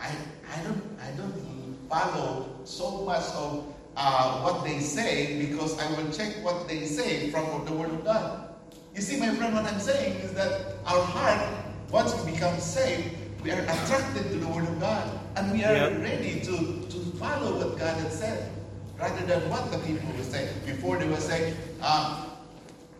I, 0.00 0.10
I 0.54 0.62
don't 0.62 0.82
I 1.00 1.10
don't 1.16 1.76
follow 1.88 2.50
so 2.64 3.02
much 3.04 3.24
of 3.34 3.64
uh, 3.96 4.40
what 4.42 4.64
they 4.64 4.80
say 4.80 5.46
because 5.46 5.78
I 5.78 5.88
will 5.94 6.10
check 6.12 6.42
what 6.44 6.68
they 6.68 6.84
say 6.84 7.30
from 7.30 7.64
the 7.64 7.72
Word 7.72 7.90
of 7.90 8.04
God. 8.04 8.54
You 8.94 9.00
see, 9.00 9.18
my 9.18 9.28
friend, 9.34 9.54
what 9.54 9.64
I'm 9.64 9.80
saying 9.80 10.16
is 10.20 10.32
that 10.34 10.74
our 10.86 11.00
heart, 11.00 11.48
once 11.90 12.14
we 12.24 12.32
become 12.32 12.58
saved, 12.58 13.14
we 13.42 13.52
are 13.52 13.60
attracted 13.60 14.32
to 14.32 14.38
the 14.38 14.48
Word 14.48 14.64
of 14.64 14.80
God. 14.80 15.18
And 15.36 15.52
we 15.52 15.64
are 15.64 15.72
Yep. 15.74 16.02
ready 16.02 16.40
to, 16.40 16.56
to 16.88 16.98
follow 17.20 17.56
what 17.58 17.78
God 17.78 17.94
has 18.00 18.18
said 18.18 18.50
rather 18.98 19.24
than 19.26 19.48
what 19.50 19.70
the 19.70 19.78
people 19.78 20.10
were 20.16 20.22
saying. 20.24 20.48
Before 20.64 20.96
they 20.96 21.06
were 21.06 21.20
saying, 21.20 21.54
um, 21.82 22.24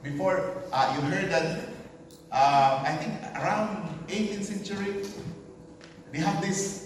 before 0.03 0.63
uh, 0.73 0.93
you 0.95 1.01
heard 1.09 1.31
that, 1.31 1.61
uh, 2.31 2.83
I 2.85 2.93
think 2.97 3.15
around 3.37 3.89
18th 4.09 4.45
century, 4.45 5.03
they 6.13 6.19
have 6.19 6.41
this 6.43 6.86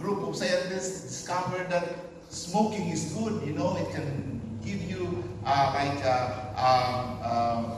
group 0.00 0.26
of 0.26 0.36
scientists 0.36 1.02
discovered 1.02 1.70
that 1.70 1.84
smoking 2.30 2.88
is 2.88 3.12
good. 3.12 3.46
You 3.46 3.52
know, 3.52 3.76
it 3.76 3.90
can 3.90 4.58
give 4.64 4.82
you 4.82 5.22
uh, 5.44 5.72
like 5.74 6.04
uh, 6.04 6.40
um, 6.56 7.30
um, 7.30 7.72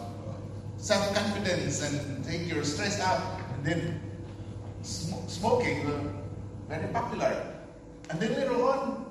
self-confidence 0.77 1.83
and 1.83 2.25
take 2.25 2.49
your 2.49 2.65
stress 2.65 3.01
out. 3.01 3.41
And 3.55 3.65
then 3.65 4.01
sm- 4.83 5.27
smoking 5.27 5.85
was 5.87 6.01
very 6.69 6.89
popular. 6.93 7.55
And 8.11 8.21
then 8.21 8.35
later 8.35 8.55
on, 8.55 9.07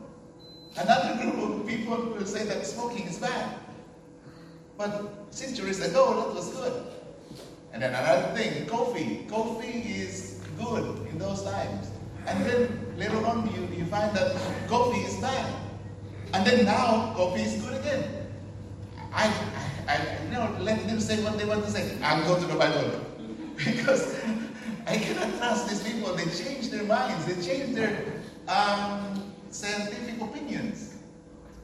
another 0.78 1.22
group 1.22 1.62
of 1.62 1.68
people 1.68 1.98
will 1.98 2.26
say 2.26 2.46
that 2.46 2.66
smoking 2.66 3.08
is 3.08 3.18
bad. 3.18 3.58
But 4.78 5.34
centuries 5.34 5.82
ago, 5.86 6.16
that 6.16 6.36
was 6.36 6.50
good. 6.50 6.88
And 7.74 7.82
then 7.82 7.94
another 7.94 8.36
thing, 8.36 8.66
coffee. 8.68 9.26
Coffee 9.30 9.80
is 10.02 10.42
good 10.60 11.08
in 11.10 11.18
those 11.18 11.44
times. 11.44 11.92
And 12.28 12.46
then 12.46 12.81
later 12.98 13.26
on, 13.26 13.50
you, 13.54 13.78
you 13.78 13.86
find 13.86 14.16
that 14.16 14.36
coffee 14.68 15.02
is 15.02 15.16
bad. 15.22 15.54
And 16.34 16.46
then 16.46 16.66
now, 16.66 17.14
coffee 17.16 17.42
is 17.42 17.62
good 17.62 17.80
again. 17.80 18.28
I, 19.14 19.28
I, 19.88 19.98
I 19.98 20.60
let 20.60 20.88
them 20.88 21.00
say 21.00 21.22
what 21.24 21.38
they 21.38 21.46
want 21.46 21.66
to 21.66 21.72
say. 21.72 21.98
I'll 22.02 22.24
go 22.26 22.40
to 22.40 22.46
the 22.46 22.56
Bible. 22.56 23.06
because 23.58 24.16
I 24.88 24.98
cannot 24.98 25.38
trust 25.38 25.70
these 25.70 25.84
people. 25.84 26.14
They 26.16 26.26
change 26.26 26.70
their 26.70 26.84
minds. 26.84 27.26
They 27.26 27.36
change 27.46 27.76
their 27.76 28.06
um, 28.48 29.34
scientific 29.52 30.22
opinions. 30.22 30.96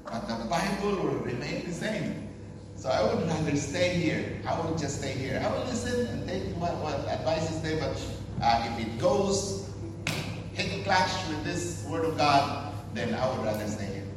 But 0.03 0.27
the 0.27 0.45
Bible 0.45 0.95
will 1.03 1.19
remain 1.19 1.65
the 1.65 1.73
same. 1.73 2.27
So 2.75 2.89
I 2.89 3.01
would 3.03 3.27
rather 3.27 3.55
stay 3.55 3.95
here. 3.95 4.39
I 4.47 4.59
will 4.59 4.75
just 4.75 4.99
stay 4.99 5.13
here. 5.13 5.41
I 5.43 5.51
will 5.51 5.65
listen 5.65 6.05
and 6.07 6.27
take 6.29 6.43
what, 6.57 6.75
what 6.77 6.99
advice 7.07 7.49
is 7.49 7.61
there, 7.61 7.79
but 7.79 7.99
uh, 8.41 8.69
if 8.71 8.85
it 8.85 8.99
goes 8.99 9.66
in 10.59 10.83
clash 10.83 11.27
with 11.29 11.43
this 11.43 11.85
word 11.89 12.05
of 12.05 12.17
God, 12.17 12.73
then 12.93 13.13
I 13.13 13.29
would 13.29 13.45
rather 13.45 13.67
stay 13.67 13.85
here. 13.85 14.07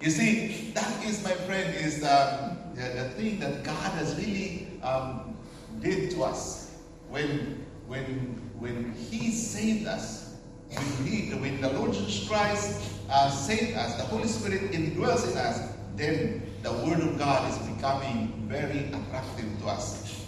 You 0.00 0.10
see, 0.10 0.70
that 0.74 1.04
is, 1.04 1.22
my 1.24 1.32
friend, 1.32 1.74
is 1.74 2.04
um, 2.04 2.58
the, 2.74 2.82
the 2.82 3.08
thing 3.16 3.40
that 3.40 3.64
God 3.64 3.92
has 3.92 4.16
really 4.16 4.68
um, 4.82 5.36
did 5.80 6.10
to 6.12 6.22
us 6.22 6.76
when, 7.08 7.64
when, 7.86 8.40
when 8.58 8.92
He 8.92 9.30
saved 9.32 9.86
us. 9.86 10.36
When, 10.68 11.06
he, 11.06 11.30
when 11.30 11.60
the 11.62 11.72
Lord 11.72 11.94
Jesus 11.94 12.28
Christ 12.28 12.92
uh, 13.08 13.30
saved 13.30 13.76
us, 13.76 13.96
the 13.96 14.04
Holy 14.04 14.28
Spirit 14.28 14.70
indwells 14.70 15.30
in 15.30 15.38
us, 15.38 15.72
then 15.96 16.42
the 16.62 16.72
Word 16.72 17.00
of 17.00 17.18
God 17.18 17.50
is 17.50 17.58
becoming 17.68 18.44
very 18.46 18.84
attractive 18.88 19.60
to 19.60 19.66
us. 19.66 20.26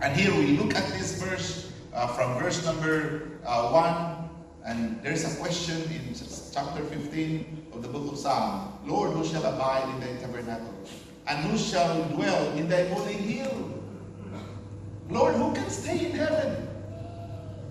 And 0.00 0.16
here 0.16 0.34
we 0.34 0.56
look 0.56 0.74
at 0.74 0.86
this 0.92 1.22
verse 1.22 1.70
uh, 1.94 2.06
from 2.08 2.38
verse 2.38 2.64
number 2.64 3.35
uh, 3.46 3.70
1, 3.70 4.26
and 4.66 5.02
there's 5.02 5.24
a 5.24 5.36
question 5.38 5.80
in 5.92 6.14
chapter 6.52 6.82
15 6.84 7.66
of 7.72 7.82
the 7.82 7.88
book 7.88 8.12
of 8.12 8.18
Psalm 8.18 8.78
Lord, 8.84 9.12
who 9.12 9.24
shall 9.24 9.44
abide 9.44 9.88
in 9.94 10.00
thy 10.00 10.20
tabernacle? 10.20 10.74
And 11.28 11.38
who 11.44 11.58
shall 11.58 12.04
dwell 12.10 12.52
in 12.52 12.68
thy 12.68 12.88
holy 12.88 13.14
hill? 13.14 13.82
Lord, 15.08 15.34
who 15.34 15.54
can 15.54 15.70
stay 15.70 16.06
in 16.06 16.12
heaven? 16.12 16.68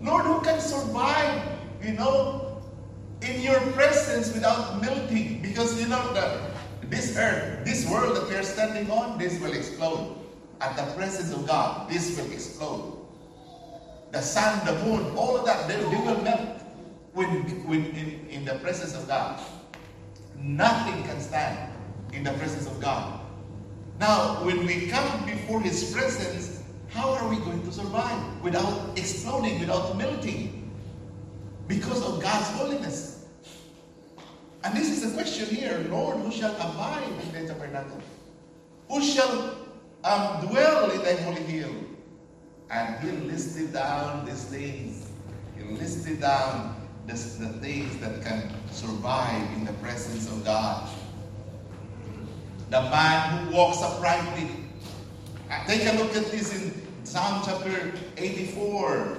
Lord, 0.01 0.25
who 0.25 0.41
can 0.41 0.59
survive, 0.59 1.41
you 1.83 1.93
know, 1.93 2.61
in 3.21 3.41
your 3.41 3.59
presence 3.71 4.33
without 4.33 4.81
melting? 4.81 5.41
Because, 5.41 5.79
you 5.81 5.87
know, 5.87 6.13
the, 6.13 6.41
this 6.87 7.17
earth, 7.17 7.65
this 7.65 7.89
world 7.89 8.15
that 8.15 8.29
we 8.29 8.35
are 8.35 8.43
standing 8.43 8.89
on, 8.91 9.17
this 9.17 9.39
will 9.39 9.53
explode. 9.53 10.17
At 10.61 10.75
the 10.77 10.83
presence 10.93 11.33
of 11.33 11.47
God, 11.47 11.89
this 11.89 12.17
will 12.17 12.31
explode. 12.31 13.04
The 14.11 14.21
sun, 14.21 14.65
the 14.65 14.73
moon, 14.85 15.15
all 15.15 15.37
of 15.37 15.45
that, 15.45 15.67
they, 15.67 15.75
they 15.75 15.83
will 15.83 16.21
melt 16.21 16.61
when, 17.13 17.27
when 17.67 17.85
in, 17.87 18.27
in 18.29 18.45
the 18.45 18.55
presence 18.55 18.95
of 18.95 19.07
God. 19.07 19.39
Nothing 20.37 21.03
can 21.03 21.19
stand 21.19 21.73
in 22.13 22.23
the 22.23 22.31
presence 22.33 22.67
of 22.67 22.79
God. 22.79 23.19
Now, 23.99 24.43
when 24.45 24.65
we 24.65 24.87
come 24.87 25.25
before 25.25 25.61
His 25.61 25.93
presence, 25.93 26.63
how 26.89 27.11
are 27.11 27.27
we 27.27 27.37
going 27.37 27.63
to 27.63 27.71
survive 27.71 28.41
without 28.41 28.97
exploding, 28.97 29.59
without 29.59 29.97
melting? 29.97 30.71
Because 31.67 32.01
of 32.03 32.21
God's 32.21 32.49
holiness. 32.51 33.25
And 34.63 34.75
this 34.75 34.89
is 34.89 35.09
the 35.09 35.15
question 35.15 35.53
here 35.53 35.85
Lord, 35.89 36.17
who 36.17 36.31
shall 36.31 36.55
abide 36.55 37.07
in 37.23 37.31
thy 37.31 37.45
tabernacle? 37.45 38.01
Who 38.89 39.01
shall 39.01 39.55
um, 40.03 40.47
dwell 40.47 40.91
in 40.91 41.01
thy 41.01 41.15
holy 41.21 41.43
hill? 41.43 41.71
And 42.69 42.95
he 43.03 43.11
listed 43.27 43.73
down 43.73 44.25
these 44.25 44.43
things. 44.45 45.09
He 45.57 45.63
listed 45.75 46.21
down 46.21 46.87
this, 47.05 47.35
the 47.35 47.49
things 47.49 47.97
that 47.97 48.23
can 48.23 48.51
survive 48.71 49.47
in 49.53 49.65
the 49.65 49.73
presence 49.73 50.29
of 50.29 50.43
God. 50.43 50.89
The 52.69 52.81
man 52.81 53.45
who 53.45 53.55
walks 53.55 53.81
uprightly. 53.81 54.49
Take 55.67 55.85
a 55.85 55.97
look 55.97 56.15
at 56.15 56.31
this 56.31 56.53
in 56.59 56.73
Psalm 57.03 57.43
chapter 57.45 57.93
84. 58.17 59.17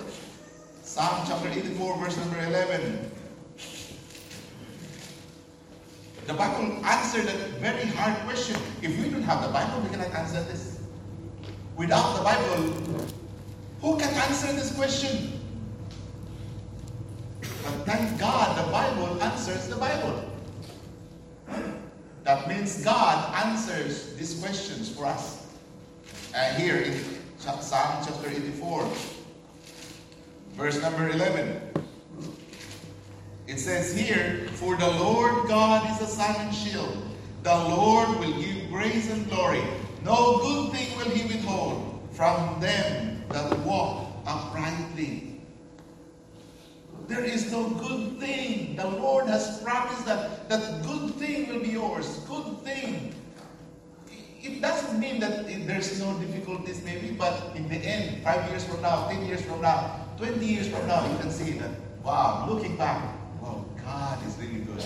Psalm 0.82 1.24
chapter 1.26 1.48
84, 1.48 1.98
verse 1.98 2.16
number 2.16 2.40
11. 2.40 3.10
The 6.26 6.34
Bible 6.34 6.84
answered 6.84 7.26
a 7.26 7.36
very 7.60 7.86
hard 7.86 8.16
question. 8.26 8.56
If 8.82 8.98
we 9.00 9.08
don't 9.08 9.22
have 9.22 9.42
the 9.42 9.48
Bible, 9.48 9.80
we 9.80 9.90
cannot 9.90 10.12
answer 10.12 10.42
this. 10.42 10.80
Without 11.76 12.16
the 12.16 12.24
Bible, 12.24 13.06
who 13.86 13.96
can 13.96 14.12
answer 14.14 14.52
this 14.52 14.74
question? 14.74 15.40
But 17.40 17.86
thank 17.86 18.18
God 18.18 18.58
the 18.58 18.72
Bible 18.72 19.22
answers 19.22 19.68
the 19.68 19.76
Bible. 19.76 20.28
That 22.24 22.48
means 22.48 22.82
God 22.82 23.32
answers 23.46 24.16
these 24.16 24.40
questions 24.40 24.90
for 24.90 25.06
us. 25.06 25.46
And 26.34 26.60
here 26.60 26.78
in 26.78 26.94
Psalm 27.38 28.04
chapter 28.04 28.28
84, 28.28 28.90
verse 30.54 30.82
number 30.82 31.08
11. 31.10 31.60
It 33.46 33.60
says 33.60 33.96
here, 33.96 34.48
For 34.54 34.76
the 34.76 34.90
Lord 34.98 35.46
God 35.46 35.88
is 35.92 36.08
a 36.08 36.10
sun 36.10 36.34
and 36.40 36.52
shield. 36.52 37.06
The 37.44 37.54
Lord 37.54 38.08
will 38.18 38.32
give 38.32 38.68
grace 38.68 39.08
and 39.12 39.30
glory. 39.30 39.62
No 40.04 40.38
good 40.38 40.72
thing 40.72 40.98
will 40.98 41.10
he 41.10 41.22
withhold 41.32 42.08
from 42.10 42.58
them 42.58 43.15
that 43.30 43.58
walk 43.60 44.06
uprightly. 44.26 45.40
There 47.08 47.24
is 47.24 47.52
no 47.52 47.70
good 47.70 48.18
thing. 48.18 48.76
The 48.76 48.86
Lord 48.88 49.26
has 49.26 49.62
promised 49.62 50.06
that 50.06 50.48
that 50.48 50.82
good 50.82 51.14
thing 51.14 51.48
will 51.48 51.60
be 51.60 51.70
yours. 51.70 52.18
Good 52.28 52.58
thing. 52.64 53.14
It 54.42 54.60
doesn't 54.60 54.98
mean 54.98 55.20
that 55.20 55.46
there's 55.66 56.00
no 56.00 56.16
difficulties 56.18 56.82
maybe, 56.84 57.10
but 57.10 57.52
in 57.56 57.68
the 57.68 57.76
end, 57.76 58.22
five 58.22 58.48
years 58.48 58.64
from 58.64 58.80
now, 58.82 59.08
10 59.08 59.26
years 59.26 59.42
from 59.42 59.60
now, 59.60 60.06
20 60.18 60.44
years 60.44 60.68
from 60.68 60.86
now, 60.86 61.04
you 61.10 61.18
can 61.18 61.30
see 61.30 61.52
that, 61.58 61.70
wow, 62.04 62.46
looking 62.48 62.76
back, 62.76 63.02
wow, 63.40 63.64
God 63.84 64.18
is 64.26 64.36
really 64.38 64.60
good. 64.60 64.82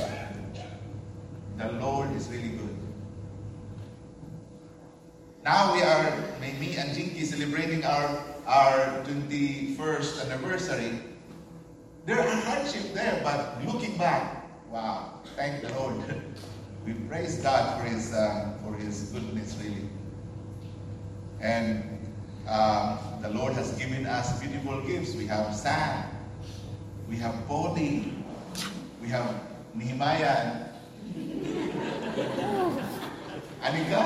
The 1.59 1.73
Lord 1.73 2.11
is 2.17 2.29
really 2.29 2.57
good. 2.57 2.77
Now 5.45 5.75
we 5.75 5.83
are, 5.83 6.13
me 6.41 6.77
and 6.77 6.95
Jinky 6.95 7.25
celebrating 7.25 7.85
our, 7.85 8.23
our 8.47 9.03
21st 9.05 10.25
anniversary. 10.27 10.99
There 12.07 12.19
are 12.19 12.29
hardships 12.29 12.91
there, 12.91 13.21
but 13.23 13.65
looking 13.67 13.97
back, 13.97 14.47
wow, 14.71 15.21
thank 15.37 15.63
the 15.63 15.73
Lord. 15.75 15.97
we 16.87 16.95
praise 16.95 17.37
God 17.39 17.79
for 17.79 17.87
His 17.87 18.13
uh, 18.13 18.53
for 18.65 18.75
His 18.75 19.11
goodness, 19.13 19.57
really. 19.63 19.89
And 21.41 21.85
um, 22.49 22.99
the 23.23 23.31
Lord 23.31 23.53
has 23.55 23.73
given 23.73 24.07
us 24.07 24.41
beautiful 24.41 24.81
gifts. 24.83 25.15
We 25.15 25.27
have 25.27 25.55
sand, 25.55 26.09
we 27.09 27.17
have 27.17 27.47
body, 27.49 28.13
we 29.01 29.09
have 29.09 29.35
Nehemiah. 29.75 30.69
Anika. 33.63 34.01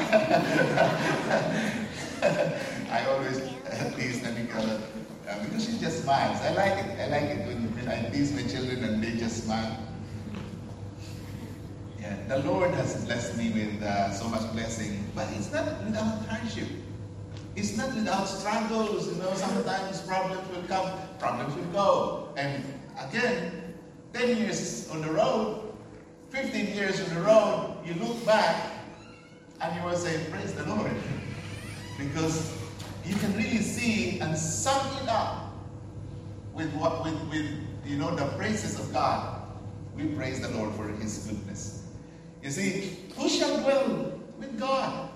I 2.90 3.06
always 3.06 3.53
tease 3.96 4.22
Anika 4.22 4.66
that 4.66 4.80
Uh, 5.26 5.42
because 5.42 5.64
she 5.64 5.78
just 5.78 6.02
smiles. 6.02 6.38
I 6.42 6.52
like 6.52 6.84
it. 6.84 7.00
I 7.00 7.08
like 7.08 7.30
it 7.32 7.46
when, 7.46 7.88
I 7.88 8.10
tease 8.10 8.32
my 8.32 8.42
children 8.42 8.84
and 8.84 9.02
they 9.02 9.16
just 9.16 9.44
smile. 9.44 9.78
Yeah, 11.98 12.16
the 12.28 12.40
Lord 12.40 12.72
has 12.72 13.02
blessed 13.06 13.38
me 13.38 13.48
with 13.48 13.82
uh, 13.82 14.12
so 14.12 14.28
much 14.28 14.44
blessing, 14.52 15.10
but 15.14 15.26
it's 15.32 15.50
not 15.50 15.64
without 15.82 16.26
hardship. 16.26 16.68
It's 17.56 17.74
not 17.76 17.94
without 17.94 18.28
struggles. 18.28 19.08
You 19.08 19.22
know, 19.22 19.32
sometimes 19.32 20.02
problems 20.02 20.46
will 20.52 20.68
come, 20.68 20.92
problems 21.18 21.56
will 21.56 21.72
go. 21.72 22.28
And 22.36 22.62
again, 23.00 23.74
10 24.12 24.36
years 24.36 24.90
on 24.90 25.00
the 25.00 25.10
road, 25.10 25.72
15 26.30 26.66
years 26.76 27.00
on 27.00 27.14
the 27.14 27.20
road, 27.22 27.78
you 27.86 27.94
look 27.94 28.26
back 28.26 28.72
and 29.62 29.74
you 29.74 29.82
will 29.88 29.96
say, 29.96 30.20
Praise 30.30 30.52
the 30.52 30.66
Lord. 30.66 30.92
Because 31.96 32.63
you 33.04 33.14
can 33.16 33.34
really 33.36 33.60
see 33.60 34.20
and 34.20 34.36
sum 34.36 34.80
it 35.02 35.08
up 35.08 35.52
with 36.54 36.72
what 36.74 37.04
with, 37.04 37.20
with 37.28 37.46
you 37.84 37.96
know 37.96 38.14
the 38.14 38.26
praises 38.36 38.78
of 38.78 38.92
God. 38.92 39.42
We 39.94 40.06
praise 40.06 40.40
the 40.40 40.48
Lord 40.56 40.74
for 40.74 40.88
his 40.88 41.18
goodness. 41.18 41.86
You 42.42 42.50
see, 42.50 42.98
who 43.16 43.28
shall 43.28 43.60
dwell 43.60 44.20
with 44.38 44.58
God? 44.58 45.10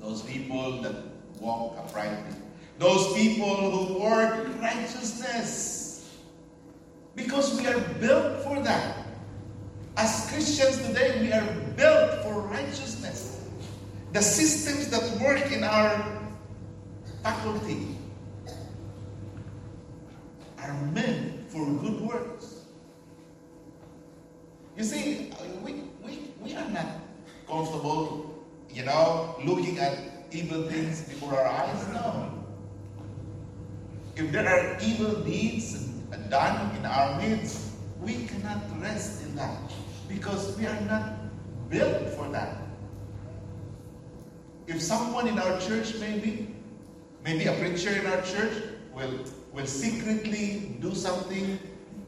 Those 0.00 0.22
people 0.22 0.80
that 0.82 0.94
walk 1.38 1.76
uprightly. 1.78 2.34
Those 2.78 3.12
people 3.14 3.70
who 3.70 4.00
work 4.00 4.48
righteousness. 4.60 6.08
Because 7.14 7.60
we 7.60 7.66
are 7.66 7.80
built 8.00 8.42
for 8.42 8.60
that. 8.60 9.04
As 9.96 10.30
Christians 10.30 10.78
today, 10.86 11.20
we 11.20 11.32
are 11.32 11.46
built 11.76 12.22
for 12.22 12.40
righteousness. 12.40 13.44
The 14.12 14.22
systems 14.22 14.88
that 14.88 15.20
work 15.20 15.52
in 15.52 15.62
our 15.62 16.19
faculty 17.22 17.96
are 20.58 20.74
meant 20.92 21.50
for 21.50 21.64
good 21.66 22.00
works. 22.00 22.64
You 24.76 24.84
see, 24.84 25.32
we, 25.62 25.84
we, 26.02 26.32
we 26.40 26.54
are 26.54 26.68
not 26.68 26.86
comfortable, 27.46 28.44
you 28.70 28.84
know, 28.84 29.36
looking 29.44 29.78
at 29.78 29.98
evil 30.30 30.62
things 30.68 31.02
before 31.02 31.34
our 31.34 31.46
eyes. 31.46 31.88
No. 31.92 32.32
If 34.16 34.32
there 34.32 34.48
are 34.48 34.78
evil 34.82 35.20
deeds 35.22 35.88
done 36.28 36.76
in 36.76 36.86
our 36.86 37.20
midst, 37.20 37.72
we 38.00 38.26
cannot 38.26 38.62
rest 38.80 39.22
in 39.22 39.34
that 39.36 39.58
because 40.08 40.56
we 40.56 40.66
are 40.66 40.80
not 40.82 41.12
built 41.68 42.08
for 42.10 42.28
that. 42.28 42.56
If 44.66 44.80
someone 44.80 45.26
in 45.26 45.38
our 45.38 45.58
church, 45.60 45.96
maybe, 45.98 46.54
maybe 47.30 47.46
a 47.46 47.52
preacher 47.62 47.90
in 47.90 48.06
our 48.06 48.20
church, 48.22 48.54
will, 48.92 49.14
will 49.52 49.66
secretly 49.66 50.74
do 50.80 50.92
something 50.94 51.58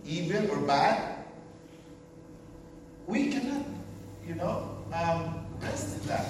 evil 0.05 0.51
or 0.51 0.59
bad, 0.67 1.25
we 3.07 3.31
cannot, 3.31 3.65
you 4.27 4.35
know, 4.35 4.77
um, 4.93 5.47
rest 5.61 6.01
in 6.01 6.09
that. 6.09 6.27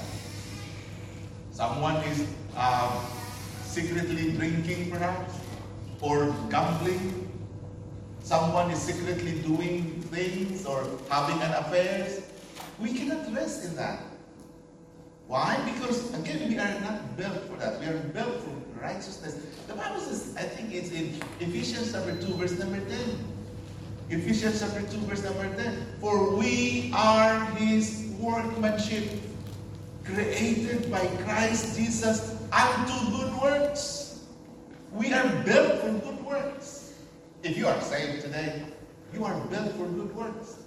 Someone 1.52 1.96
is 2.04 2.26
um, 2.54 2.92
secretly 3.64 4.32
drinking, 4.32 4.90
perhaps, 4.90 5.40
or 6.02 6.34
gambling. 6.50 7.32
Someone 8.22 8.70
is 8.70 8.78
secretly 8.78 9.40
doing 9.40 10.02
things 10.12 10.66
or 10.66 10.84
having 11.08 11.40
an 11.40 11.52
affair. 11.64 12.08
We 12.78 12.92
cannot 12.92 13.32
rest 13.34 13.64
in 13.64 13.74
that. 13.76 14.00
Why? 15.28 15.56
Because 15.64 16.12
again, 16.12 16.46
we 16.48 16.58
are 16.58 16.80
not 16.80 17.16
built 17.16 17.40
for 17.48 17.56
that. 17.56 17.80
We 17.80 17.86
are 17.86 17.98
built 18.12 18.42
for 18.44 18.61
righteousness. 18.82 19.38
The 19.68 19.74
Bible 19.74 20.00
says, 20.00 20.34
I 20.36 20.42
think 20.42 20.74
it's 20.74 20.90
in 20.90 21.14
Ephesians 21.40 21.92
chapter 21.92 22.20
2, 22.20 22.34
verse 22.34 22.58
number 22.58 22.80
10. 22.80 22.98
Ephesians 24.10 24.60
chapter 24.60 24.82
2, 24.82 24.98
verse 25.06 25.22
number 25.22 25.48
10. 25.56 25.86
For 26.00 26.34
we 26.34 26.92
are 26.94 27.44
his 27.56 28.12
workmanship, 28.18 29.08
created 30.04 30.90
by 30.90 31.06
Christ 31.24 31.78
Jesus 31.78 32.36
unto 32.52 33.16
good 33.16 33.40
works. 33.40 34.24
We 34.92 35.12
are 35.14 35.28
built 35.44 35.80
for 35.80 35.92
good 35.92 36.24
works. 36.26 36.94
If 37.42 37.56
you 37.56 37.66
are 37.66 37.80
saved 37.80 38.22
today, 38.22 38.62
you 39.14 39.24
are 39.24 39.38
built 39.46 39.72
for 39.72 39.86
good 39.86 40.14
works. 40.14 40.58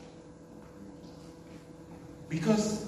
Because 2.30 2.88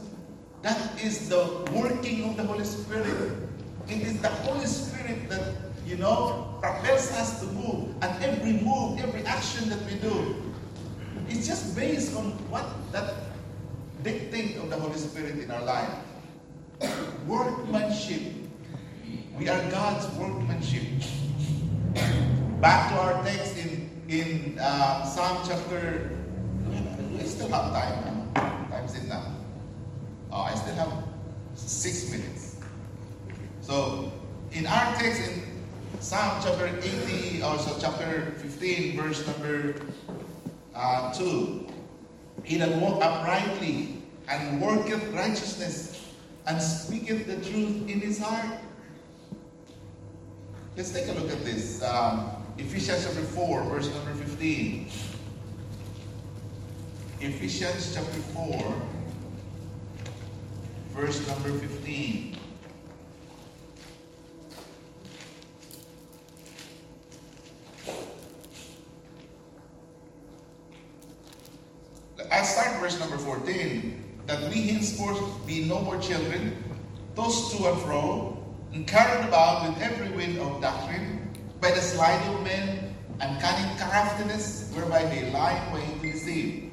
that 0.64 1.04
is 1.04 1.30
the 1.30 1.46
working 1.72 2.24
of 2.28 2.38
the 2.38 2.44
Holy 2.44 2.64
Spirit. 2.64 3.47
It 3.90 4.02
is 4.02 4.22
the 4.22 4.30
Holy 4.30 4.66
Spirit 4.66 5.30
that, 5.30 5.56
you 5.86 5.96
know, 5.96 6.58
propels 6.62 7.12
us 7.14 7.40
to 7.40 7.46
move. 7.48 7.96
And 8.02 8.24
every 8.24 8.54
move, 8.54 9.00
every 9.00 9.24
action 9.24 9.70
that 9.70 9.80
we 9.86 9.96
do, 9.96 10.36
it's 11.30 11.48
just 11.48 11.76
based 11.76 12.16
on 12.16 12.32
what 12.52 12.66
that 12.92 13.16
dictate 14.04 14.58
of 14.58 14.70
the 14.70 14.76
Holy 14.76 14.98
Spirit 14.98 15.40
in 15.40 15.50
our 15.52 15.64
life. 15.64 15.90
Workmanship. 17.28 18.22
We 19.38 19.48
are 19.50 19.62
God's 19.72 20.08
workmanship. 20.18 20.84
Back 22.60 22.92
to 22.92 23.00
our 23.00 23.24
text 23.24 23.58
in, 23.58 23.90
in 24.10 24.60
uh, 24.60 25.06
Psalm 25.06 25.46
chapter. 25.48 26.10
We 27.14 27.24
still 27.24 27.50
have 27.50 27.72
time. 27.72 28.34
Time's 28.70 29.08
now. 29.08 29.34
Oh, 30.32 30.42
I 30.42 30.56
still 30.56 30.76
have 30.76 30.92
six 31.56 32.12
minutes. 32.12 32.58
So, 33.62 34.12
in 34.58 34.66
our 34.66 34.96
text 34.96 35.22
in 35.22 35.44
Psalm 36.00 36.42
chapter 36.44 36.68
80, 36.82 37.44
also 37.44 37.78
chapter 37.80 38.34
15, 38.38 38.98
verse 38.98 39.26
number 39.28 39.76
uh, 40.74 41.14
2, 41.14 41.68
He 42.44 42.58
that 42.58 42.70
walk 42.82 43.04
uprightly 43.04 44.02
and 44.28 44.60
worketh 44.60 45.04
righteousness 45.14 46.12
and 46.48 46.60
speaketh 46.60 47.28
the 47.28 47.36
truth 47.50 47.88
in 47.88 48.00
his 48.02 48.20
heart. 48.20 48.60
Let's 50.76 50.92
take 50.92 51.08
a 51.08 51.12
look 51.12 51.32
at 51.32 51.46
this. 51.46 51.84
Um, 51.84 52.32
Ephesians 52.58 53.06
chapter 53.06 53.22
4, 53.22 53.64
verse 53.64 53.94
number 53.94 54.14
15. 54.16 54.88
Ephesians 57.22 57.94
chapter 57.94 58.20
4, 58.34 58.82
verse 60.96 61.28
number 61.28 61.52
15. 61.52 62.38
I 72.32 72.44
start 72.44 72.80
verse 72.80 73.00
number 73.00 73.18
14. 73.18 74.04
That 74.28 74.50
we 74.52 74.68
henceforth 74.68 75.47
no 75.66 75.80
more 75.82 76.00
children, 76.00 76.64
tossed 77.16 77.56
to 77.58 77.68
and 77.68 77.82
fro, 77.82 78.38
and 78.74 78.88
carried 78.88 79.28
about 79.28 79.68
with 79.68 79.82
every 79.82 80.10
wind 80.16 80.40
of 80.40 80.62
doctrine, 80.62 81.30
by 81.60 81.72
the 81.72 81.82
sliding 81.82 82.36
of 82.36 82.44
men 82.44 82.96
and 83.20 83.42
cunning 83.42 83.78
craftiness, 83.78 84.72
whereby 84.76 85.04
they 85.06 85.32
lie 85.32 85.54
in 85.54 85.74
wait 85.74 86.02
to 86.02 86.12
deceive. 86.12 86.72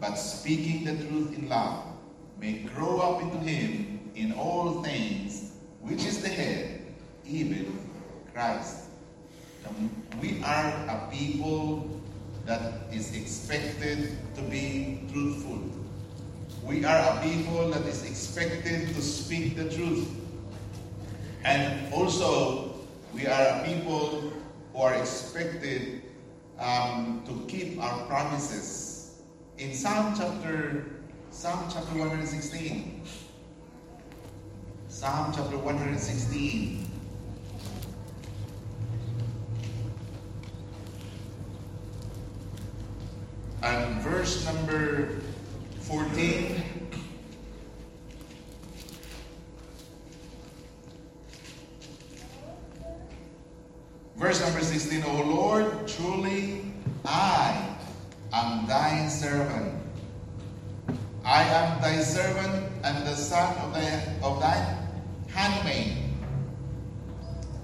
But 0.00 0.16
speaking 0.16 0.84
the 0.84 0.96
truth 1.06 1.38
in 1.38 1.48
love, 1.48 1.84
may 2.40 2.54
grow 2.74 2.98
up 2.98 3.22
into 3.22 3.38
him 3.38 4.10
in 4.16 4.32
all 4.32 4.82
things, 4.82 5.52
which 5.80 6.04
is 6.04 6.20
the 6.20 6.28
head, 6.28 6.82
even 7.24 7.78
Christ. 8.34 8.86
And 9.64 9.90
we 10.20 10.42
are 10.42 10.66
a 10.88 11.08
people 11.12 12.00
that 12.46 12.92
is 12.92 13.14
expected 13.14 14.16
to 14.34 14.42
be 14.42 15.04
truthful. 15.12 15.71
We 16.62 16.84
are 16.84 17.16
a 17.16 17.20
people 17.22 17.70
that 17.70 17.82
is 17.82 18.04
expected 18.08 18.94
to 18.94 19.02
speak 19.02 19.56
the 19.56 19.68
truth. 19.68 20.08
And 21.44 21.92
also, 21.92 22.74
we 23.12 23.26
are 23.26 23.60
a 23.60 23.64
people 23.66 24.32
who 24.72 24.80
are 24.80 24.94
expected 24.94 26.02
um, 26.60 27.24
to 27.26 27.44
keep 27.48 27.82
our 27.82 28.06
promises. 28.06 29.22
In 29.58 29.74
Psalm 29.74 30.14
chapter 30.16 30.86
Psalm 31.32 31.66
chapter 31.72 31.98
116. 31.98 33.02
Psalm 34.88 35.32
chapter 35.34 35.56
116. 35.56 36.86
And 43.62 44.02
verse 44.02 44.44
number 44.44 45.21
14. 45.92 46.62
Verse 54.16 54.40
number 54.40 54.62
16, 54.62 55.04
O 55.04 55.22
Lord, 55.22 55.86
truly 55.86 56.64
I 57.04 57.76
am 58.32 58.66
thy 58.66 59.06
servant. 59.08 59.74
I 61.26 61.42
am 61.42 61.82
thy 61.82 62.00
servant 62.00 62.72
and 62.84 63.06
the 63.06 63.14
son 63.14 63.54
of 63.58 63.74
thy, 63.74 64.16
of 64.22 64.40
thy 64.40 64.78
handmaid. 65.28 65.98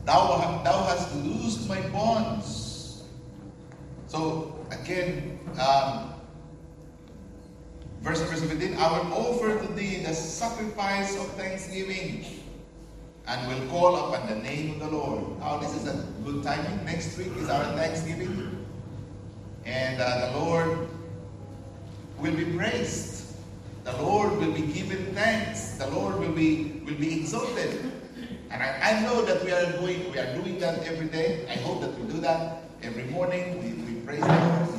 Thou, 0.04 0.60
thou 0.64 0.82
hast 0.84 1.16
loosed 1.16 1.66
my 1.66 1.80
bonds. 1.88 3.04
So 4.06 4.54
again, 4.70 5.38
um, 5.58 6.07
verse 8.00 8.20
number 8.20 8.36
17, 8.36 8.76
I 8.76 8.98
will 8.98 9.12
offer 9.12 9.58
to 9.58 9.72
thee 9.74 10.02
the 10.04 10.14
sacrifice 10.14 11.16
of 11.16 11.26
thanksgiving 11.32 12.24
and 13.28 13.46
will 13.46 13.68
call 13.68 13.96
upon 13.96 14.26
the 14.26 14.36
name 14.36 14.80
of 14.80 14.90
the 14.90 14.96
Lord. 14.96 15.38
Now, 15.40 15.58
this 15.58 15.74
is 15.74 15.86
a 15.86 16.06
good 16.24 16.42
timing. 16.42 16.84
Next 16.84 17.18
week 17.18 17.28
is 17.36 17.48
our 17.50 17.64
Thanksgiving. 17.76 18.66
And 19.66 20.00
uh, 20.00 20.32
the 20.32 20.38
Lord 20.38 20.88
will 22.18 22.34
be 22.34 22.46
praised. 22.56 23.36
The 23.84 23.92
Lord 24.02 24.38
will 24.38 24.52
be 24.52 24.62
given 24.62 25.14
thanks. 25.14 25.72
The 25.72 25.88
Lord 25.88 26.18
will 26.18 26.32
be, 26.32 26.82
will 26.86 26.94
be 26.94 27.20
exalted. 27.20 27.92
And 28.50 28.62
I, 28.62 28.96
I 28.96 29.02
know 29.02 29.22
that 29.26 29.44
we 29.44 29.52
are 29.52 29.72
going, 29.72 30.10
we 30.10 30.18
are 30.18 30.34
doing 30.34 30.58
that 30.60 30.84
every 30.84 31.08
day. 31.08 31.46
I 31.50 31.56
hope 31.56 31.82
that 31.82 31.98
we 31.98 32.10
do 32.10 32.20
that 32.20 32.62
every 32.82 33.04
morning. 33.04 33.62
We, 33.62 33.92
we 33.92 34.00
praise 34.00 34.20
the 34.20 34.26
Lord. 34.28 34.77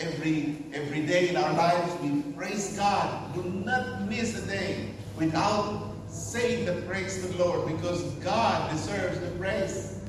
Every 0.00 0.56
every 0.72 1.04
day 1.04 1.28
in 1.28 1.36
our 1.36 1.52
lives, 1.52 1.94
we 2.00 2.22
praise 2.32 2.74
God. 2.74 3.34
Do 3.34 3.42
not 3.42 4.08
miss 4.08 4.42
a 4.42 4.46
day 4.46 4.92
without 5.16 5.92
saying 6.08 6.64
the 6.64 6.80
praise 6.88 7.20
to 7.20 7.28
the 7.28 7.44
Lord 7.44 7.68
because 7.68 8.02
God 8.14 8.70
deserves 8.70 9.20
the 9.20 9.30
praise. 9.32 10.00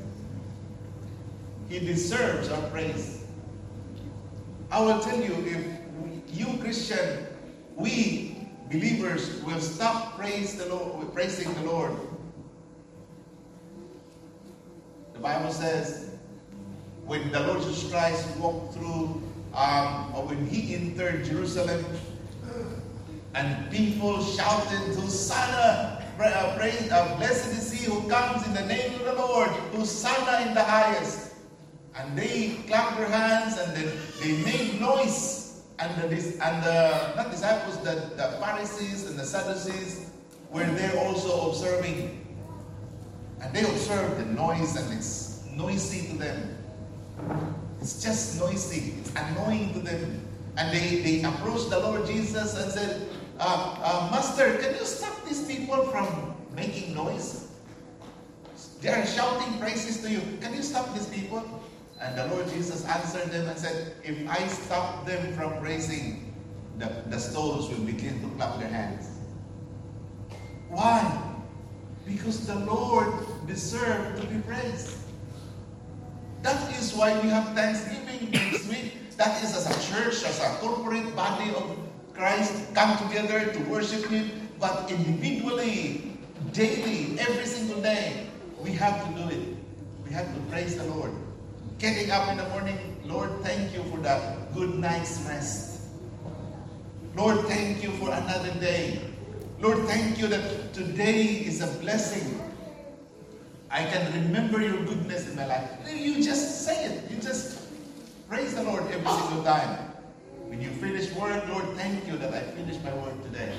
He 1.68 1.78
deserves 1.78 2.48
our 2.48 2.62
praise. 2.70 3.24
I 4.70 4.80
will 4.80 5.00
tell 5.00 5.20
you, 5.20 5.34
if 5.46 6.38
you 6.38 6.56
Christian, 6.58 7.26
we 7.76 8.48
believers 8.70 9.42
will 9.42 9.60
stop 9.60 10.16
praise 10.16 10.56
the 10.56 10.66
Lord, 10.74 11.12
praising 11.12 11.52
the 11.54 11.62
Lord. 11.62 11.92
The 15.12 15.18
Bible 15.18 15.52
says, 15.52 16.10
when 17.04 17.30
the 17.30 17.40
Lord 17.40 17.60
Jesus 17.60 17.90
Christ 17.90 18.36
walked 18.38 18.74
through, 18.74 19.22
um, 19.54 20.12
when 20.28 20.46
he 20.46 20.74
entered 20.74 21.24
Jerusalem, 21.24 21.84
and 23.34 23.70
people 23.70 24.22
shouted, 24.22 24.94
Hosanna, 24.96 26.04
uh, 26.18 26.56
praise, 26.56 26.90
uh, 26.92 27.16
blessed 27.16 27.48
is 27.58 27.72
he 27.72 27.90
who 27.90 28.08
comes 28.08 28.46
in 28.46 28.52
the 28.54 28.66
name 28.66 28.94
of 28.94 29.04
the 29.06 29.14
Lord, 29.14 29.48
Hosanna 29.74 30.46
in 30.46 30.54
the 30.54 30.62
highest. 30.62 31.34
And 31.96 32.16
they 32.16 32.56
clapped 32.68 32.98
their 32.98 33.08
hands 33.08 33.58
and 33.58 33.76
they, 33.76 33.92
they 34.20 34.44
made 34.44 34.80
noise. 34.80 35.62
And 35.78 35.90
the, 35.96 36.16
and 36.16 36.62
the 36.62 37.14
not 37.16 37.30
disciples, 37.30 37.78
the, 37.78 38.12
the 38.16 38.36
Pharisees 38.40 39.06
and 39.06 39.18
the 39.18 39.24
Sadducees 39.24 40.10
were 40.50 40.64
there 40.64 40.96
also 40.98 41.50
observing. 41.50 42.26
And 43.40 43.52
they 43.54 43.62
observed 43.62 44.20
the 44.20 44.26
noise 44.26 44.76
and 44.76 44.92
it's 44.92 45.44
noisy 45.56 46.08
to 46.08 46.18
them. 46.18 47.61
It's 47.82 48.00
just 48.00 48.38
noisy. 48.38 48.94
It's 49.00 49.10
annoying 49.16 49.72
to 49.74 49.80
them. 49.80 50.22
And 50.56 50.72
they, 50.72 51.00
they 51.00 51.24
approached 51.24 51.68
the 51.70 51.80
Lord 51.80 52.06
Jesus 52.06 52.56
and 52.56 52.70
said, 52.70 53.08
uh, 53.40 53.74
uh, 53.82 54.08
Master, 54.12 54.56
can 54.58 54.76
you 54.76 54.84
stop 54.84 55.24
these 55.26 55.44
people 55.48 55.82
from 55.88 56.36
making 56.54 56.94
noise? 56.94 57.50
They 58.80 58.90
are 58.90 59.04
shouting 59.04 59.58
praises 59.58 60.00
to 60.02 60.10
you. 60.10 60.20
Can 60.40 60.54
you 60.54 60.62
stop 60.62 60.94
these 60.94 61.08
people? 61.08 61.42
And 62.00 62.16
the 62.16 62.28
Lord 62.28 62.48
Jesus 62.50 62.86
answered 62.86 63.32
them 63.32 63.48
and 63.48 63.58
said, 63.58 63.96
If 64.04 64.30
I 64.30 64.46
stop 64.46 65.04
them 65.04 65.32
from 65.32 65.58
praising, 65.60 66.32
the, 66.78 66.86
the 67.06 67.18
stones 67.18 67.68
will 67.68 67.84
begin 67.84 68.20
to 68.20 68.28
clap 68.36 68.60
their 68.60 68.68
hands. 68.68 69.08
Why? 70.68 71.20
Because 72.06 72.46
the 72.46 72.60
Lord 72.60 73.12
deserved 73.48 74.20
to 74.22 74.26
be 74.28 74.40
praised. 74.42 75.01
That 76.42 76.74
is 76.76 76.92
why 76.94 77.18
we 77.20 77.28
have 77.28 77.54
Thanksgiving 77.54 78.30
next 78.32 78.66
week. 78.68 79.16
That 79.16 79.42
is 79.44 79.54
as 79.54 79.70
a 79.70 79.92
church, 79.94 80.24
as 80.24 80.40
a 80.40 80.56
corporate 80.58 81.14
body 81.14 81.50
of 81.54 81.78
Christ 82.14 82.74
come 82.74 82.98
together 83.06 83.52
to 83.52 83.58
worship 83.70 84.10
Him, 84.10 84.48
but 84.58 84.90
individually, 84.90 86.18
daily, 86.52 87.18
every 87.20 87.46
single 87.46 87.80
day, 87.80 88.26
we 88.60 88.72
have 88.72 89.06
to 89.06 89.22
do 89.22 89.28
it. 89.30 89.56
We 90.04 90.12
have 90.12 90.26
to 90.34 90.40
praise 90.50 90.76
the 90.76 90.84
Lord. 90.84 91.12
Getting 91.78 92.10
up 92.10 92.28
in 92.28 92.36
the 92.36 92.48
morning, 92.48 92.78
Lord, 93.04 93.30
thank 93.42 93.72
you 93.72 93.82
for 93.84 93.98
that 93.98 94.52
good 94.52 94.74
night's 94.74 95.20
rest. 95.28 95.80
Lord, 97.16 97.38
thank 97.46 97.82
you 97.82 97.90
for 97.92 98.10
another 98.10 98.52
day. 98.58 99.00
Lord, 99.60 99.78
thank 99.86 100.18
you 100.18 100.26
that 100.26 100.74
today 100.74 101.22
is 101.46 101.60
a 101.60 101.68
blessing. 101.78 102.51
I 103.72 103.86
can 103.86 104.12
remember 104.12 104.60
your 104.60 104.84
goodness 104.84 105.30
in 105.30 105.34
my 105.34 105.46
life. 105.46 105.70
You 105.90 106.22
just 106.22 106.66
say 106.66 106.84
it. 106.84 107.10
You 107.10 107.16
just 107.16 107.58
praise 108.28 108.54
the 108.54 108.62
Lord 108.64 108.82
every 108.92 109.10
single 109.10 109.42
time. 109.42 109.78
When 110.46 110.60
you 110.60 110.68
finish 110.72 111.10
work, 111.14 111.48
Lord, 111.48 111.64
thank 111.76 112.06
you 112.06 112.18
that 112.18 112.34
I 112.34 112.40
finished 112.40 112.84
my 112.84 112.92
work 112.92 113.20
today. 113.24 113.50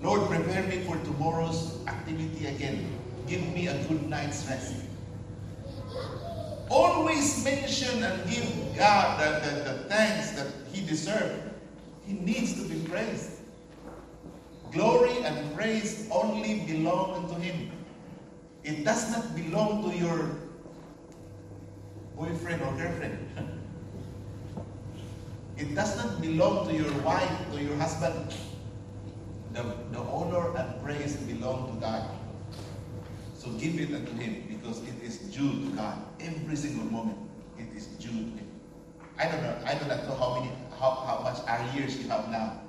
Lord, 0.00 0.30
prepare 0.30 0.62
me 0.62 0.78
for 0.84 0.96
tomorrow's 1.04 1.86
activity 1.86 2.46
again. 2.46 2.98
Give 3.26 3.46
me 3.52 3.68
a 3.68 3.84
good 3.84 4.08
night's 4.08 4.48
rest. 4.48 4.76
Always 6.70 7.44
mention 7.44 8.02
and 8.02 8.30
give 8.30 8.48
God 8.78 9.20
the, 9.20 9.46
the, 9.46 9.72
the 9.72 9.78
thanks 9.90 10.30
that 10.30 10.46
He 10.72 10.80
deserves. 10.86 11.38
He 12.06 12.14
needs 12.14 12.54
to 12.54 12.66
be 12.66 12.80
praised. 12.88 13.42
Glory 14.72 15.18
and 15.22 15.54
praise 15.54 16.08
only 16.10 16.60
belong 16.60 17.28
to 17.28 17.34
Him. 17.34 17.71
It 18.64 18.84
does 18.84 19.10
not 19.10 19.34
belong 19.34 19.90
to 19.90 19.96
your 19.96 20.30
boyfriend 22.16 22.62
or 22.62 22.72
girlfriend. 22.74 23.18
It 25.58 25.74
does 25.76 25.96
not 25.96 26.20
belong 26.20 26.66
to 26.68 26.74
your 26.74 26.92
wife, 27.02 27.52
to 27.52 27.62
your 27.62 27.76
husband. 27.76 28.34
The, 29.52 29.62
the 29.92 30.00
honor 30.00 30.56
and 30.56 30.82
praise 30.82 31.16
belong 31.16 31.74
to 31.74 31.80
God. 31.80 32.08
So 33.34 33.50
give 33.52 33.78
it 33.78 33.94
unto 33.94 34.12
Him 34.14 34.46
because 34.48 34.80
it 34.82 34.94
is 35.04 35.18
due 35.18 35.52
to 35.52 35.76
God. 35.76 35.98
Every 36.20 36.56
single 36.56 36.86
moment, 36.90 37.18
it 37.58 37.68
is 37.76 37.86
due 37.86 38.10
to 38.10 38.14
Him. 38.40 38.48
I 39.18 39.26
don't 39.26 39.42
know. 39.42 39.56
I 39.66 39.74
do 39.74 39.86
not 39.86 40.08
know 40.08 40.16
how 40.16 40.40
many, 40.40 40.50
how, 40.80 40.90
how 41.06 41.20
much 41.22 41.38
years 41.74 42.00
you 42.02 42.08
have 42.08 42.28
now. 42.30 42.60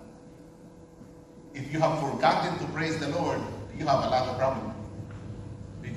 If 1.54 1.72
you 1.72 1.80
have 1.80 2.00
forgotten 2.00 2.60
to 2.60 2.66
praise 2.74 3.00
the 3.00 3.10
Lord, 3.10 3.40
you 3.78 3.86
have 3.86 4.04
a 4.04 4.10
lot 4.10 4.28
of 4.28 4.38
problem 4.38 4.73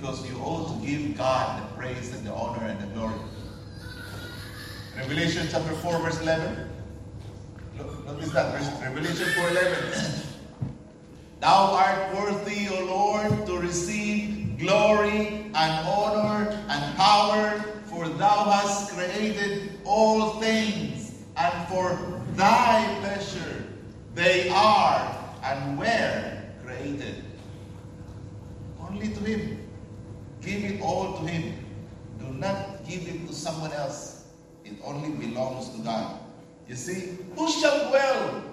because 0.06 0.30
you 0.30 0.36
ought 0.38 0.68
to 0.68 0.86
give 0.86 1.16
God 1.18 1.60
the 1.60 1.76
praise 1.76 2.14
and 2.14 2.24
the 2.24 2.32
honor 2.32 2.64
and 2.64 2.80
the 2.80 2.86
glory. 2.94 3.18
Revelation 4.96 5.48
chapter 5.50 5.72
4, 5.72 5.98
verse 5.98 6.20
11. 6.20 6.70
Look, 7.76 8.06
Notice 8.06 8.30
that, 8.30 8.52
verse, 8.52 8.70
Revelation 8.82 9.26
4.11. 9.26 10.26
Thou 11.40 11.72
art 11.72 12.14
worthy, 12.14 12.68
O 12.68 12.84
Lord, 12.84 13.46
to 13.46 13.58
receive 13.58 14.58
glory 14.58 15.50
and 15.52 15.88
honor 15.88 16.50
and 16.68 16.96
power, 16.96 17.60
for 17.86 18.08
thou 18.08 18.44
hast 18.44 18.92
created 18.92 19.80
all 19.84 20.40
things, 20.40 21.24
and 21.36 21.68
for 21.68 22.22
thy 22.34 22.96
pleasure 23.00 23.66
they 24.14 24.48
are 24.50 25.34
and 25.42 25.76
were 25.76 26.42
created. 26.62 27.24
Only 28.80 29.08
to 29.08 29.20
him. 29.20 29.65
Give 30.46 30.62
it 30.62 30.80
all 30.80 31.18
to 31.18 31.26
him. 31.26 31.58
Do 32.20 32.26
not 32.38 32.86
give 32.86 33.02
it 33.08 33.26
to 33.26 33.34
someone 33.34 33.72
else. 33.72 34.24
It 34.64 34.74
only 34.84 35.10
belongs 35.10 35.70
to 35.70 35.78
God. 35.82 36.20
You 36.68 36.76
see, 36.76 37.18
who 37.34 37.50
shall 37.50 37.90
dwell 37.90 38.44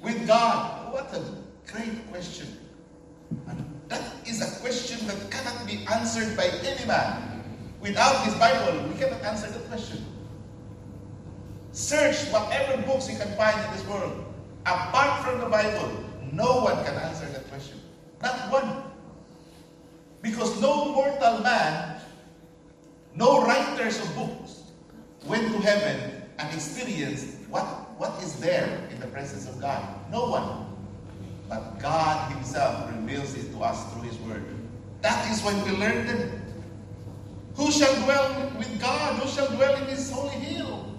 with 0.00 0.26
God? 0.26 0.92
What 0.94 1.12
a 1.12 1.20
great 1.70 2.10
question. 2.10 2.48
And 3.46 3.62
that 3.88 4.02
is 4.26 4.40
a 4.40 4.58
question 4.60 5.06
that 5.06 5.30
cannot 5.30 5.66
be 5.66 5.84
answered 5.92 6.34
by 6.34 6.46
any 6.64 6.86
man. 6.86 7.44
Without 7.80 8.24
his 8.24 8.34
Bible, 8.36 8.88
we 8.88 8.98
cannot 8.98 9.22
answer 9.22 9.50
that 9.50 9.68
question. 9.68 10.02
Search 11.72 12.24
whatever 12.32 12.80
books 12.82 13.10
you 13.10 13.18
can 13.18 13.28
find 13.36 13.60
in 13.66 13.70
this 13.72 13.86
world. 13.86 14.24
Apart 14.64 15.22
from 15.22 15.40
the 15.40 15.46
Bible, 15.46 15.92
no 16.32 16.64
one 16.64 16.82
can 16.86 16.94
answer 16.94 17.26
that 17.26 17.46
question. 17.50 17.80
Not 18.22 18.50
one. 18.50 18.95
Because 20.26 20.60
no 20.60 20.86
mortal 20.86 21.38
man, 21.40 22.00
no 23.14 23.46
writers 23.46 24.00
of 24.00 24.14
books 24.16 24.62
went 25.24 25.52
to 25.52 25.58
heaven 25.60 26.22
and 26.38 26.52
experienced 26.52 27.38
what, 27.48 27.64
what 27.96 28.20
is 28.22 28.34
there 28.40 28.88
in 28.90 28.98
the 28.98 29.06
presence 29.06 29.48
of 29.48 29.60
God. 29.60 29.82
No 30.10 30.26
one. 30.26 30.66
But 31.48 31.78
God 31.78 32.32
Himself 32.32 32.90
reveals 32.92 33.34
it 33.36 33.52
to 33.52 33.62
us 33.62 33.92
through 33.92 34.02
His 34.02 34.18
Word. 34.18 34.44
That 35.00 35.30
is 35.30 35.44
when 35.44 35.62
we 35.64 35.70
learn 35.78 36.06
them. 36.06 36.42
Who 37.54 37.70
shall 37.70 37.94
dwell 38.04 38.52
with 38.58 38.80
God? 38.80 39.22
Who 39.22 39.28
shall 39.28 39.48
dwell 39.54 39.76
in 39.76 39.86
His 39.86 40.10
holy 40.10 40.34
hill? 40.34 40.92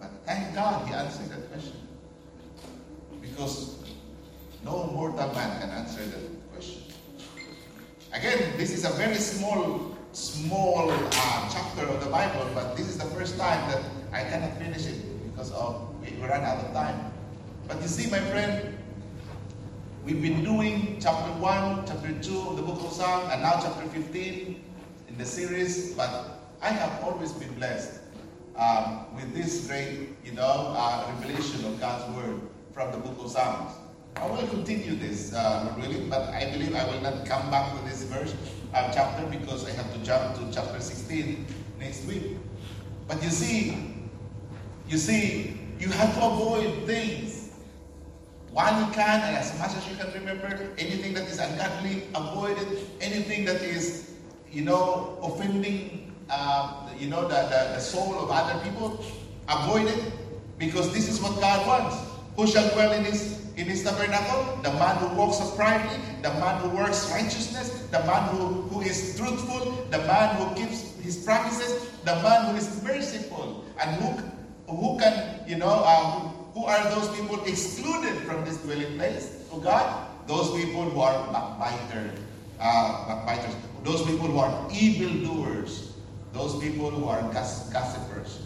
But 0.00 0.10
thank 0.26 0.52
God 0.52 0.88
He 0.88 0.94
answered 0.94 1.30
that 1.30 1.48
question. 1.52 1.76
Because 3.20 3.78
no 4.64 4.90
mortal 4.92 5.32
man 5.32 5.60
can 5.60 5.70
answer 5.70 6.04
that 6.04 6.52
question. 6.52 6.82
Again, 8.16 8.56
this 8.56 8.72
is 8.72 8.86
a 8.86 8.90
very 8.96 9.16
small, 9.16 9.94
small 10.12 10.90
uh, 10.90 11.50
chapter 11.52 11.84
of 11.86 12.02
the 12.02 12.08
Bible, 12.08 12.48
but 12.54 12.74
this 12.74 12.88
is 12.88 12.96
the 12.96 13.04
first 13.10 13.36
time 13.36 13.70
that 13.70 13.82
I 14.10 14.24
cannot 14.24 14.56
finish 14.56 14.86
it 14.86 14.96
because 15.30 15.52
of 15.52 15.94
we 16.00 16.16
ran 16.26 16.42
out 16.42 16.64
of 16.64 16.72
time. 16.72 17.12
But 17.68 17.82
you 17.82 17.88
see, 17.88 18.08
my 18.10 18.20
friend, 18.20 18.78
we've 20.02 20.22
been 20.22 20.42
doing 20.42 20.96
chapter 20.98 21.30
1, 21.32 21.86
chapter 21.86 22.10
2 22.22 22.40
of 22.40 22.56
the 22.56 22.62
book 22.62 22.80
of 22.80 22.90
Psalms, 22.90 23.30
and 23.34 23.42
now 23.42 23.60
chapter 23.60 23.86
15 23.86 24.64
in 25.08 25.18
the 25.18 25.26
series, 25.26 25.92
but 25.92 26.40
I 26.62 26.70
have 26.70 27.04
always 27.04 27.32
been 27.32 27.52
blessed 27.56 28.00
um, 28.56 29.14
with 29.14 29.34
this 29.34 29.66
great, 29.66 30.16
you 30.24 30.32
know, 30.32 30.74
uh, 30.74 31.12
revelation 31.20 31.66
of 31.66 31.78
God's 31.78 32.16
word 32.16 32.40
from 32.72 32.92
the 32.92 32.98
book 32.98 33.18
of 33.22 33.30
Psalms. 33.30 33.72
I 34.16 34.26
will 34.26 34.46
continue 34.48 34.96
this, 34.96 35.34
uh, 35.34 35.74
really, 35.76 36.00
but 36.08 36.22
I 36.30 36.50
believe 36.50 36.74
I 36.74 36.84
will 36.86 37.00
not 37.02 37.26
come 37.26 37.50
back 37.50 37.76
to 37.76 37.84
this 37.84 38.02
verse, 38.04 38.34
uh, 38.72 38.90
chapter, 38.92 39.26
because 39.26 39.66
I 39.68 39.72
have 39.72 39.92
to 39.92 39.98
jump 40.00 40.36
to 40.36 40.52
chapter 40.52 40.80
16 40.80 41.44
next 41.78 42.06
week. 42.06 42.36
But 43.08 43.22
you 43.22 43.28
see, 43.28 43.94
you 44.88 44.96
see, 44.96 45.60
you 45.78 45.88
have 45.88 46.14
to 46.14 46.24
avoid 46.24 46.86
things. 46.86 47.50
While 48.52 48.86
you 48.86 48.90
can, 48.92 49.20
and 49.20 49.36
as 49.36 49.56
much 49.58 49.76
as 49.76 49.86
you 49.86 49.96
can 49.96 50.10
remember, 50.14 50.70
anything 50.78 51.12
that 51.12 51.28
is 51.28 51.38
ungodly, 51.38 52.04
avoid 52.14 52.56
it. 52.56 52.88
Anything 53.02 53.44
that 53.44 53.60
is, 53.60 54.14
you 54.50 54.62
know, 54.62 55.18
offending, 55.22 56.14
um, 56.30 56.88
you 56.98 57.08
know, 57.08 57.22
the, 57.22 57.34
the, 57.34 57.74
the 57.74 57.80
soul 57.80 58.18
of 58.18 58.30
other 58.30 58.58
people, 58.64 59.04
avoid 59.46 59.88
it. 59.88 60.12
Because 60.58 60.90
this 60.94 61.06
is 61.06 61.20
what 61.20 61.38
God 61.38 61.66
wants. 61.66 61.96
Who 62.36 62.46
shall 62.46 62.68
dwell 62.72 62.92
in 62.92 63.04
his 63.04 63.45
in 63.56 63.66
his 63.66 63.82
tabernacle? 63.82 64.60
The 64.62 64.72
man 64.72 64.96
who 64.96 65.16
walks 65.16 65.40
uprightly, 65.40 65.96
the 66.22 66.30
man 66.34 66.60
who 66.60 66.76
works 66.76 67.10
righteousness, 67.10 67.86
the 67.90 68.00
man 68.00 68.28
who, 68.34 68.62
who 68.68 68.80
is 68.82 69.16
truthful, 69.16 69.86
the 69.90 69.98
man 69.98 70.36
who 70.36 70.54
keeps 70.54 70.96
his 71.00 71.24
promises, 71.24 71.90
the 72.04 72.14
man 72.22 72.50
who 72.50 72.56
is 72.56 72.82
merciful, 72.82 73.64
and 73.80 73.90
who 73.96 74.22
who 74.68 74.98
can, 74.98 75.40
you 75.46 75.56
know, 75.56 75.82
uh, 75.84 76.28
who, 76.52 76.64
are 76.64 76.82
those 76.90 77.08
people 77.16 77.42
excluded 77.44 78.18
from 78.26 78.44
this 78.44 78.56
dwelling 78.58 78.96
place 78.96 79.46
of 79.52 79.62
God? 79.62 80.08
Those 80.26 80.50
people 80.60 80.82
who 80.82 81.00
are 81.00 81.32
backbiter, 81.32 82.10
uh, 82.58 83.06
backbiters, 83.06 83.54
those 83.84 84.02
people 84.02 84.26
who 84.26 84.38
are 84.38 84.68
evildoers, 84.72 85.92
those 86.32 86.58
people 86.60 86.90
who 86.90 87.04
are 87.06 87.22
gossipers 87.32 88.40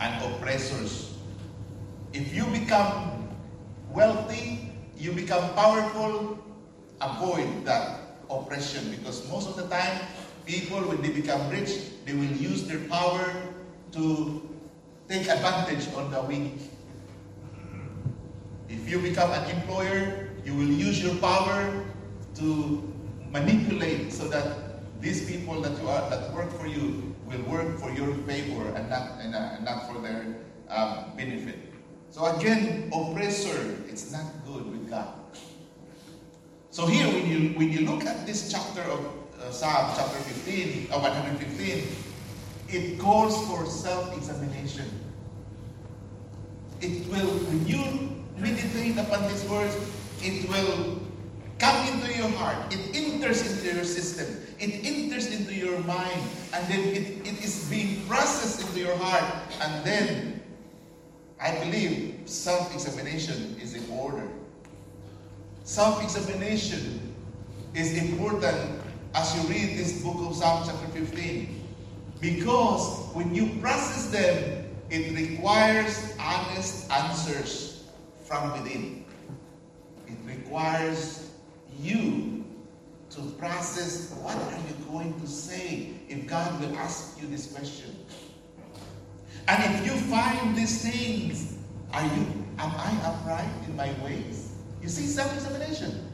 and 0.00 0.34
oppressors. 0.34 1.16
If 2.12 2.34
you 2.34 2.44
become 2.46 3.23
wealthy, 3.94 4.68
you 4.98 5.12
become 5.12 5.54
powerful, 5.54 6.36
avoid 7.00 7.64
that 7.64 8.18
oppression 8.28 8.90
because 8.90 9.22
most 9.30 9.48
of 9.48 9.56
the 9.56 9.66
time, 9.70 10.00
people, 10.44 10.80
when 10.82 11.00
they 11.00 11.10
become 11.10 11.48
rich, 11.48 11.94
they 12.04 12.12
will 12.12 12.34
use 12.36 12.66
their 12.66 12.82
power 12.90 13.22
to 13.92 14.42
take 15.08 15.30
advantage 15.30 15.86
on 15.94 16.10
the 16.10 16.20
weak. 16.22 16.70
If 18.68 18.90
you 18.90 18.98
become 18.98 19.30
an 19.30 19.48
employer, 19.50 20.30
you 20.44 20.54
will 20.54 20.68
use 20.68 21.02
your 21.02 21.14
power 21.16 21.86
to 22.34 22.92
manipulate 23.30 24.12
so 24.12 24.26
that 24.28 24.82
these 25.00 25.24
people 25.30 25.60
that 25.62 25.80
you 25.80 25.88
are 25.88 26.10
that 26.10 26.32
work 26.32 26.50
for 26.58 26.66
you 26.66 27.14
will 27.26 27.42
work 27.44 27.78
for 27.78 27.90
your 27.92 28.14
favor 28.26 28.68
and 28.74 28.90
not 28.90 29.20
and, 29.20 29.34
uh, 29.34 29.60
not 29.60 29.86
for 29.86 30.00
their 30.00 30.36
um, 30.68 31.12
benefit. 31.16 31.63
So 32.14 32.26
again, 32.26 32.92
oppressor, 32.94 33.74
it's 33.88 34.12
not 34.12 34.22
good 34.46 34.70
with 34.70 34.88
God. 34.88 35.14
So 36.70 36.86
here, 36.86 37.08
when 37.08 37.26
you 37.26 37.58
when 37.58 37.72
you 37.72 37.90
look 37.90 38.06
at 38.06 38.24
this 38.24 38.52
chapter 38.52 38.82
of 38.82 39.00
uh, 39.42 39.50
Psalm 39.50 39.90
chapter 39.96 40.22
15, 40.46 40.92
uh, 40.92 40.98
115, 41.00 41.82
it 42.68 43.00
calls 43.00 43.34
for 43.50 43.66
self-examination. 43.66 44.86
It 46.80 47.02
will, 47.10 47.34
when 47.50 47.66
you 47.66 47.82
meditate 48.38 48.96
upon 48.96 49.26
these 49.26 49.42
words, 49.50 49.74
it 50.22 50.48
will 50.48 51.02
come 51.58 51.82
into 51.88 52.14
your 52.14 52.30
heart. 52.38 52.72
It 52.72 52.94
enters 52.94 53.42
into 53.42 53.74
your 53.74 53.84
system. 53.84 54.38
It 54.60 54.86
enters 54.86 55.34
into 55.34 55.52
your 55.52 55.80
mind. 55.80 56.22
And 56.54 56.62
then 56.70 56.94
it, 56.94 57.26
it 57.26 57.42
is 57.42 57.66
being 57.68 58.06
processed 58.06 58.62
into 58.62 58.78
your 58.86 58.96
heart. 58.98 59.26
And 59.60 59.84
then, 59.84 60.43
I 61.40 61.58
believe, 61.58 62.20
self-examination 62.26 63.56
is 63.60 63.74
in 63.74 63.90
order. 63.90 64.28
Self-examination 65.64 67.14
is 67.74 67.96
important 67.98 68.82
as 69.14 69.34
you 69.36 69.42
read 69.48 69.76
this 69.76 70.02
book 70.02 70.16
of 70.18 70.36
Psalm 70.36 70.64
chapter 70.66 70.86
15. 70.88 71.62
Because 72.20 73.08
when 73.14 73.34
you 73.34 73.60
process 73.60 74.06
them, 74.06 74.68
it 74.90 75.14
requires 75.16 76.14
honest 76.20 76.90
answers 76.90 77.84
from 78.22 78.52
within. 78.52 79.04
It 80.06 80.16
requires 80.24 81.30
you 81.80 82.44
to 83.10 83.20
process 83.38 84.12
what 84.22 84.36
are 84.36 84.58
you 84.68 84.74
going 84.90 85.18
to 85.20 85.26
say 85.26 85.90
if 86.08 86.26
God 86.26 86.60
will 86.60 86.76
ask 86.76 87.20
you 87.20 87.28
this 87.28 87.52
question. 87.52 87.96
And 89.48 89.74
if 89.74 89.86
you 89.86 89.92
find 90.10 90.56
these 90.56 90.82
things, 90.82 91.58
are 91.92 92.02
you 92.02 92.26
am 92.58 92.72
I 92.76 92.98
upright 93.04 93.68
in 93.68 93.76
my 93.76 93.92
ways? 94.02 94.54
You 94.82 94.88
see 94.88 95.06
self-examination. 95.06 96.10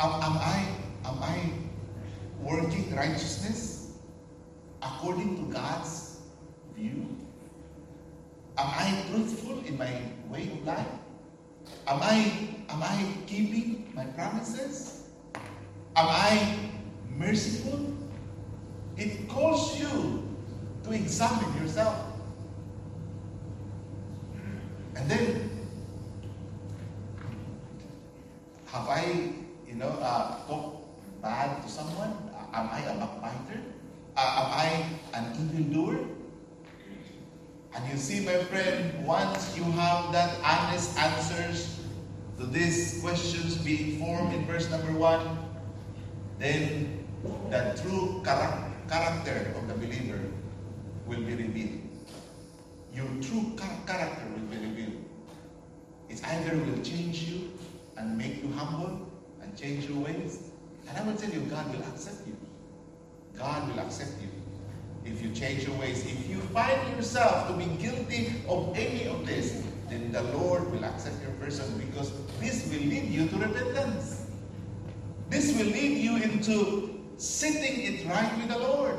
Am, 0.00 0.10
am 0.22 0.38
I 0.38 0.66
am 1.04 1.22
I 1.22 1.50
working 2.40 2.94
righteousness? 2.94 3.74
according 4.84 5.36
to 5.36 5.52
God's 5.52 6.18
view? 6.76 7.06
Am 8.56 8.68
I 8.68 9.04
truthful 9.10 9.64
in 9.66 9.78
my 9.78 9.92
way 10.28 10.50
of 10.52 10.64
life? 10.66 10.86
Am 11.86 12.00
I, 12.02 12.32
am 12.68 12.82
I 12.82 13.06
keeping 13.26 13.92
my 13.94 14.04
promises? 14.04 15.08
Am 15.96 16.06
I 16.08 16.58
merciful? 17.16 17.94
It 18.96 19.28
calls 19.28 19.78
you 19.80 20.33
to 20.84 20.92
examine 20.92 21.62
yourself. 21.62 21.96
And 24.96 25.10
then, 25.10 25.50
have 28.66 28.88
I, 28.88 29.32
you 29.66 29.74
know, 29.74 29.88
uh, 30.00 30.46
talked 30.46 30.86
bad 31.22 31.62
to 31.62 31.68
someone? 31.68 32.12
Am 32.52 32.68
I 32.70 32.80
a 32.80 32.94
backbiter? 32.94 33.60
Uh, 34.16 34.44
am 34.44 34.48
I 34.52 35.18
an 35.18 35.32
evildoer? 35.34 35.98
And 37.74 37.90
you 37.90 37.98
see, 37.98 38.24
my 38.24 38.38
friend, 38.44 39.04
once 39.04 39.56
you 39.56 39.64
have 39.64 40.12
that 40.12 40.38
honest 40.44 40.96
answers 40.96 41.80
to 42.38 42.46
these 42.46 43.00
questions 43.00 43.56
being 43.58 43.98
formed 43.98 44.32
in 44.32 44.46
verse 44.46 44.70
number 44.70 44.92
one, 44.92 45.38
then 46.38 47.04
the 47.50 47.76
true 47.82 48.22
character 48.24 49.52
of 49.56 49.66
the 49.66 49.74
believer 49.74 50.20
will 51.06 51.20
be 51.20 51.34
revealed. 51.34 51.80
Your 52.94 53.06
true 53.20 53.56
character 53.56 54.24
will 54.34 54.46
be 54.46 54.56
revealed. 54.56 55.04
It 56.08 56.22
either 56.24 56.56
will 56.56 56.82
change 56.82 57.22
you 57.24 57.52
and 57.96 58.16
make 58.16 58.42
you 58.42 58.50
humble 58.52 59.10
and 59.42 59.56
change 59.56 59.86
your 59.88 59.98
ways. 59.98 60.50
And 60.88 60.98
I 60.98 61.02
will 61.02 61.16
tell 61.16 61.30
you, 61.30 61.40
God 61.40 61.74
will 61.74 61.82
accept 61.84 62.26
you. 62.26 62.36
God 63.36 63.68
will 63.68 63.80
accept 63.80 64.12
you 64.22 64.28
if 65.04 65.22
you 65.22 65.30
change 65.32 65.66
your 65.66 65.76
ways. 65.78 66.04
If 66.06 66.28
you 66.28 66.40
find 66.52 66.96
yourself 66.96 67.48
to 67.48 67.54
be 67.54 67.66
guilty 67.82 68.32
of 68.48 68.76
any 68.76 69.06
of 69.06 69.26
this, 69.26 69.62
then 69.88 70.12
the 70.12 70.22
Lord 70.22 70.70
will 70.70 70.84
accept 70.84 71.20
your 71.22 71.32
person 71.32 71.78
because 71.78 72.12
this 72.40 72.66
will 72.70 72.86
lead 72.86 73.04
you 73.04 73.28
to 73.28 73.36
repentance. 73.36 74.26
This 75.28 75.56
will 75.56 75.66
lead 75.66 75.98
you 75.98 76.16
into 76.16 77.00
sitting 77.16 77.82
it 77.82 78.06
right 78.06 78.36
with 78.38 78.48
the 78.48 78.58
Lord. 78.58 78.96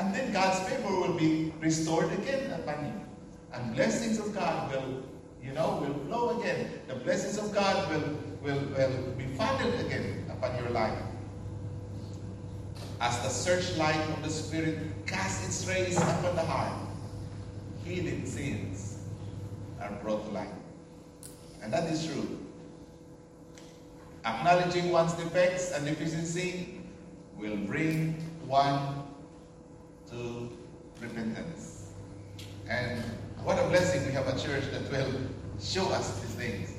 And 0.00 0.14
then 0.14 0.32
God's 0.32 0.58
favor 0.68 1.00
will 1.00 1.12
be 1.12 1.52
restored 1.60 2.10
again 2.12 2.50
upon 2.52 2.86
you. 2.86 2.92
And 3.52 3.74
blessings 3.74 4.18
of 4.18 4.34
God 4.34 4.72
will, 4.72 5.04
you 5.44 5.52
know, 5.52 5.78
will 5.80 5.94
flow 6.06 6.40
again. 6.40 6.70
The 6.88 6.94
blessings 6.96 7.38
of 7.38 7.54
God 7.54 7.90
will, 7.90 8.18
will, 8.42 8.66
will 8.70 9.12
be 9.18 9.26
funded 9.36 9.86
again 9.86 10.24
upon 10.30 10.56
your 10.56 10.70
life 10.70 10.98
as 13.00 13.18
the 13.22 13.28
searchlight 13.30 13.96
of 14.10 14.22
the 14.22 14.28
Spirit 14.28 14.78
casts 15.06 15.46
its 15.46 15.66
rays 15.66 15.96
upon 15.96 16.36
the 16.36 16.42
heart, 16.42 16.72
hidden 17.84 18.26
sins 18.26 18.98
are 19.80 19.90
brought 20.02 20.24
to 20.26 20.30
light. 20.32 20.52
And 21.62 21.72
that 21.72 21.90
is 21.90 22.06
true. 22.06 22.38
Acknowledging 24.24 24.90
one's 24.90 25.14
defects 25.14 25.72
and 25.72 25.86
deficiency 25.86 26.80
will 27.38 27.56
bring 27.56 28.12
one 28.46 28.99
to 30.10 30.50
repentance. 31.00 31.90
And 32.68 33.02
what 33.42 33.58
a 33.58 33.68
blessing 33.68 34.06
we 34.06 34.12
have 34.12 34.28
a 34.28 34.38
church 34.38 34.64
that 34.72 34.90
will 34.90 35.12
show 35.60 35.88
us 35.90 36.20
these 36.20 36.34
things. 36.34 36.72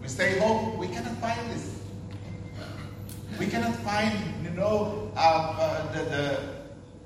We 0.00 0.08
stay 0.08 0.38
home, 0.38 0.78
we 0.78 0.88
cannot 0.88 1.16
find 1.18 1.50
this. 1.50 1.80
We 3.38 3.46
cannot 3.46 3.74
find, 3.76 4.14
you 4.42 4.50
know, 4.50 5.12
uh, 5.16 5.56
uh, 5.58 5.92
the, 5.92 6.04
the, 6.04 6.40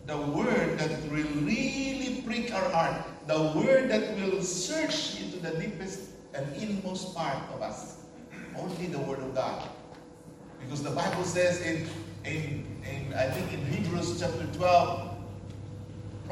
the 0.07 0.17
word 0.19 0.79
that 0.79 0.91
will 1.11 1.25
really 1.43 2.23
prick 2.27 2.55
our 2.55 2.69
heart, 2.71 3.03
the 3.27 3.53
word 3.55 3.91
that 3.91 4.17
will 4.17 4.43
search 4.43 5.21
into 5.21 5.39
the 5.39 5.51
deepest 5.59 6.11
and 6.35 6.47
inmost 6.57 7.15
part 7.15 7.39
of 7.55 7.63
us. 7.63 7.97
Only 8.57 8.87
the 8.87 8.99
word 8.99 9.19
of 9.19 9.35
God. 9.35 9.69
Because 10.61 10.83
the 10.83 10.91
Bible 10.91 11.25
says 11.25 11.61
in, 11.63 11.89
in, 12.25 12.67
in 12.85 13.15
I 13.15 13.29
think 13.29 13.53
in 13.53 13.65
Hebrews 13.67 14.21
chapter 14.21 14.47
12, 14.57 15.12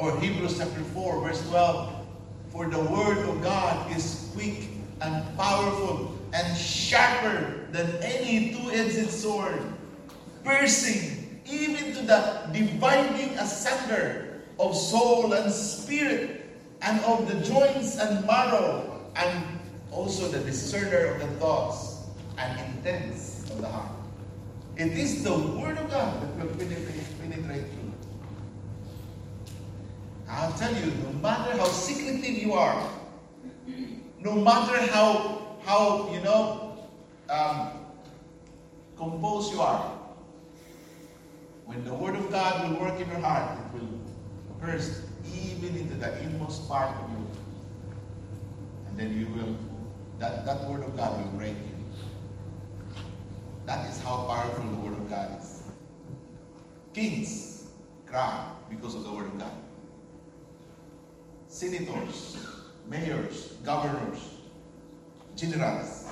or 0.01 0.19
Hebrews 0.19 0.59
chapter 0.59 0.81
4, 0.81 1.21
verse 1.21 1.47
12, 1.49 2.07
for 2.49 2.69
the 2.69 2.81
word 2.81 3.19
of 3.29 3.43
God 3.43 3.95
is 3.95 4.31
quick 4.33 4.69
and 5.03 5.37
powerful 5.37 6.19
and 6.33 6.57
sharper 6.57 7.67
than 7.71 7.87
any 8.03 8.55
two-edged 8.55 9.11
sword, 9.11 9.61
piercing 10.43 11.41
even 11.45 11.93
to 11.95 12.03
the 12.03 12.49
dividing 12.53 13.37
asunder 13.39 14.41
of 14.59 14.75
soul 14.75 15.33
and 15.33 15.53
spirit, 15.53 16.47
and 16.83 17.01
of 17.05 17.29
the 17.29 17.35
joints 17.45 17.99
and 17.99 18.27
marrow, 18.27 19.05
and 19.17 19.45
also 19.93 20.29
the 20.29 20.39
discerner 20.39 21.13
of 21.13 21.21
the 21.21 21.27
thoughts 21.37 22.05
and 22.39 22.59
intents 22.73 23.45
of 23.51 23.61
the 23.61 23.69
heart. 23.69 23.93
It 24.77 24.93
is 24.93 25.23
the 25.23 25.33
Word 25.33 25.77
of 25.77 25.91
God 25.91 26.23
that 26.23 26.47
will 26.47 26.55
penetrate, 26.57 27.21
penetrate. 27.21 27.80
I'll 30.31 30.53
tell 30.53 30.73
you, 30.73 30.93
no 31.03 31.13
matter 31.21 31.57
how 31.57 31.67
secretive 31.67 32.43
you 32.43 32.53
are, 32.53 32.89
no 34.21 34.35
matter 34.35 34.77
how, 34.93 35.57
how 35.65 36.09
you 36.13 36.21
know, 36.21 36.79
um, 37.29 37.71
composed 38.97 39.53
you 39.53 39.61
are, 39.61 39.99
when 41.67 41.85
the 41.85 41.95
Word 41.95 42.15
of 42.15 42.31
God 42.31 42.71
will 42.71 42.81
work 42.81 43.01
in 43.01 43.09
your 43.09 43.21
heart, 43.21 43.59
it 43.59 43.81
will 43.81 43.89
burst 44.61 45.03
even 45.35 45.77
into 45.77 45.95
the 45.95 46.23
inmost 46.23 46.69
part 46.69 46.97
of 46.97 47.11
you. 47.11 47.27
And 48.89 48.99
then 48.99 49.19
you 49.19 49.27
will, 49.35 49.57
that, 50.19 50.47
that 50.47 50.65
Word 50.69 50.85
of 50.85 50.97
God 50.97 51.17
will 51.19 51.33
break 51.39 51.55
you. 51.55 52.95
That 53.67 53.89
is 53.91 54.01
how 54.01 54.27
powerful 54.29 54.65
the 54.65 54.77
Word 54.77 54.95
of 54.95 55.11
God 55.11 55.41
is. 55.41 55.63
Kings 56.95 57.67
cry 58.07 58.49
because 58.69 58.95
of 58.95 59.05
the 59.05 59.13
Word 59.13 59.27
of 59.27 59.39
God. 59.39 59.53
Senators, 61.51 62.47
mayors, 62.89 63.55
governors, 63.65 64.19
generals, 65.35 66.07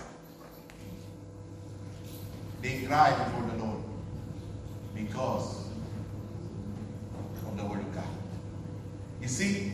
they 2.61 2.82
cry 2.82 3.11
before 3.12 3.49
the 3.53 3.64
Lord 3.64 3.82
because 4.97 5.68
of 7.47 7.57
the 7.57 7.64
Word 7.64 7.78
of 7.78 7.95
God. 7.95 8.05
You 9.22 9.28
see, 9.28 9.72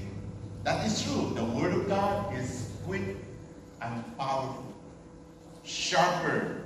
that 0.65 0.87
is 0.87 1.03
true. 1.03 1.33
The 1.35 1.45
Word 1.45 1.73
of 1.73 1.89
God 1.89 2.37
is 2.37 2.71
quick 2.85 3.17
and 3.81 4.19
powerful, 4.19 4.71
sharper 5.65 6.63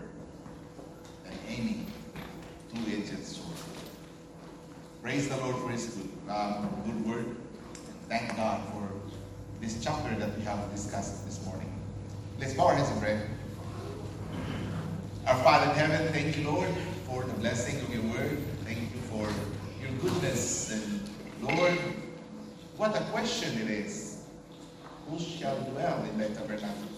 than 1.23 1.35
any 1.49 1.87
two-edged 2.75 3.25
sword. 3.25 3.57
Praise 5.03 5.29
the 5.29 5.37
Lord 5.37 5.57
for 5.57 5.69
His 5.69 5.87
good, 5.87 6.11
um, 6.29 6.83
good 6.85 7.07
word. 7.07 7.37
Thank 8.09 8.35
God 8.37 8.63
for 8.73 8.88
this 9.69 9.85
chapter 9.85 10.15
that 10.15 10.35
we 10.35 10.43
have 10.45 10.71
discussed 10.71 11.27
this 11.27 11.45
morning. 11.45 11.71
Let's 12.41 12.55
bow 12.55 12.69
our 12.69 12.75
heads 12.75 12.89
and 12.89 13.03
pray. 13.03 13.21
Our 15.27 15.37
Father 15.43 15.71
in 15.71 15.77
heaven, 15.77 16.11
thank 16.11 16.39
you, 16.39 16.51
Lord, 16.51 16.71
for 17.07 17.23
the 17.23 17.35
blessing 17.35 17.79
of 17.83 17.93
your 17.93 18.03
word. 18.05 18.39
Thank 18.65 18.79
you 18.79 19.01
for 19.11 19.29
your 19.83 19.93
goodness. 20.01 20.73
And 20.73 21.11
Lord, 21.43 21.79
what 22.79 22.97
a 22.97 23.01
question 23.13 23.61
it 23.61 23.69
is. 23.69 24.23
Who 25.11 25.19
shall 25.19 25.61
dwell 25.61 26.03
in 26.05 26.17
thy 26.17 26.29
tabernacle? 26.29 26.89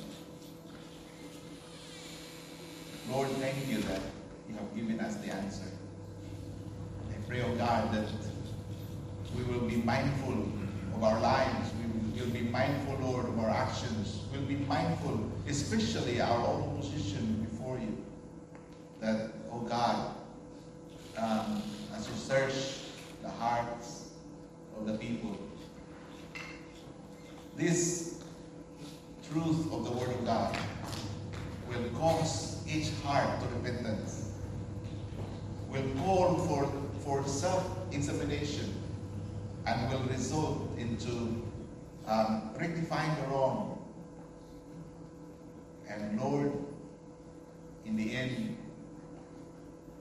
Lord, 3.11 3.31
thank 3.31 3.66
you 3.66 3.79
that 3.79 4.01
you 4.49 4.55
have 4.55 4.77
given 4.77 5.01
us 5.01 5.16
the 5.16 5.35
answer. 5.35 5.66
I 7.09 7.27
pray, 7.27 7.43
oh 7.43 7.57
God, 7.57 7.93
that 7.95 8.09
we 9.37 9.43
will 9.43 9.66
be 9.66 9.79
mindful 9.79 10.49
of 10.95 11.03
our 11.03 11.18
lives. 11.18 11.71
Will 12.21 12.31
be 12.31 12.43
mindful, 12.43 12.99
Lord, 13.01 13.27
of 13.27 13.39
our 13.39 13.49
actions. 13.49 14.21
We'll 14.31 14.43
be 14.43 14.57
mindful, 14.57 15.31
especially 15.49 16.21
our 16.21 16.47
own 16.47 16.77
position 16.79 17.47
before 17.51 17.79
you. 17.79 17.97
That, 19.01 19.33
oh 19.51 19.61
God, 19.61 20.14
um, 21.16 21.62
as 21.97 22.07
you 22.09 22.14
search 22.14 22.55
the 23.23 23.31
hearts 23.31 24.11
of 24.79 24.87
the 24.87 24.99
people, 24.99 25.37
this 27.57 28.23
truth 29.33 29.73
of 29.73 29.85
the 29.85 29.91
Word 29.93 30.11
of 30.11 30.25
God 30.27 30.59
will 31.68 31.89
cause 31.99 32.62
each 32.68 32.91
heart 33.03 33.41
to 33.41 33.47
repentance 33.57 34.31
will 35.71 35.89
call 36.03 36.37
for, 36.37 36.71
for 37.05 37.27
self-examination 37.27 38.75
and 39.66 39.91
will 39.91 40.03
result 40.09 40.77
into 40.79 41.49
um, 42.07 42.51
rectifying 42.59 43.14
the 43.16 43.28
wrong. 43.28 43.78
And 45.88 46.20
Lord, 46.20 46.53
in 47.84 47.96
the 47.96 48.14
end, 48.14 48.57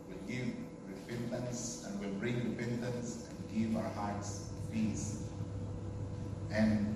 will 0.08 0.28
give 0.28 0.48
repentance 0.88 1.86
and 1.88 2.00
will 2.00 2.20
bring 2.20 2.36
repentance 2.56 3.28
and 3.30 3.60
give 3.60 3.76
our 3.78 3.90
hearts 3.92 4.50
peace 4.72 5.24
and 6.52 6.96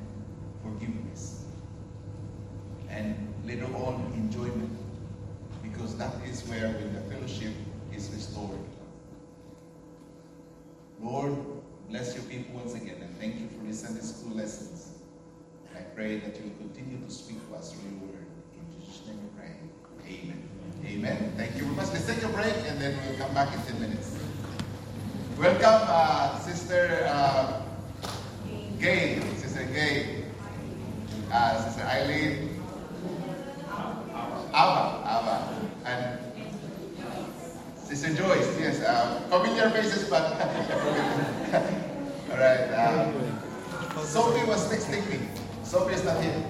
forgiveness. 0.62 1.46
And 2.90 3.34
later 3.46 3.66
on, 3.76 4.14
enjoyment. 4.16 4.78
Because 5.62 5.98
that 5.98 6.14
is 6.26 6.42
where, 6.48 6.68
with 6.70 6.94
the 6.94 7.14
fellowship, 7.14 7.54
is 7.96 8.10
restored. 8.14 8.60
Lord, 11.02 11.36
bless 11.90 12.16
your 12.16 12.24
people 12.26 12.56
once 12.56 12.74
again 12.76 12.96
and 13.02 13.18
thank 13.20 13.40
you 13.40 13.48
for 13.50 13.66
these 13.66 13.82
Sunday 13.82 14.02
school 14.02 14.36
lessons. 14.36 14.93
Pray 15.96 16.18
that 16.18 16.36
you 16.38 16.44
will 16.50 16.58
continue 16.58 17.06
to 17.06 17.12
speak 17.12 17.38
to 17.48 17.56
us 17.56 17.72
through 17.72 17.92
your 17.92 18.00
word. 18.10 18.26
In 18.58 18.82
Jesus' 18.82 19.06
name 19.06 19.20
we 19.22 19.30
pray. 19.38 19.54
Amen. 20.10 20.42
Amen. 20.88 21.34
Thank 21.38 21.56
you 21.56 21.66
very 21.66 21.76
much. 21.76 21.94
Let's 21.94 22.08
take 22.08 22.24
a 22.24 22.30
break 22.30 22.56
and 22.66 22.82
then 22.82 22.98
we'll 23.06 23.20
come 23.20 23.32
back 23.36 23.54
in 23.54 23.62
10 23.62 23.80
minutes. 23.80 24.18
Welcome, 25.38 25.62
uh, 25.86 26.40
Sister 26.40 27.06
uh, 27.08 27.62
Gay. 28.80 29.22
Sister 29.38 29.66
Gay. 29.66 30.24
Uh, 31.32 31.64
Sister 31.64 31.84
Eileen. 31.84 32.60
Ava. 34.50 34.98
Ava. 35.06 35.48
And 35.86 36.20
Sister 37.78 38.16
Joyce, 38.16 38.50
yes, 38.60 38.82
uh, 38.82 39.22
familiar 39.30 39.70
faces, 39.70 40.10
but 40.10 40.24
all 42.32 42.38
right. 42.38 42.74
Um, 42.74 43.14
Sophie 44.06 44.44
was 44.48 44.68
texting 44.74 45.08
me. 45.12 45.43
Sophie 45.74 45.96
is 45.96 46.06
not 46.06 46.22
here. 46.22 46.46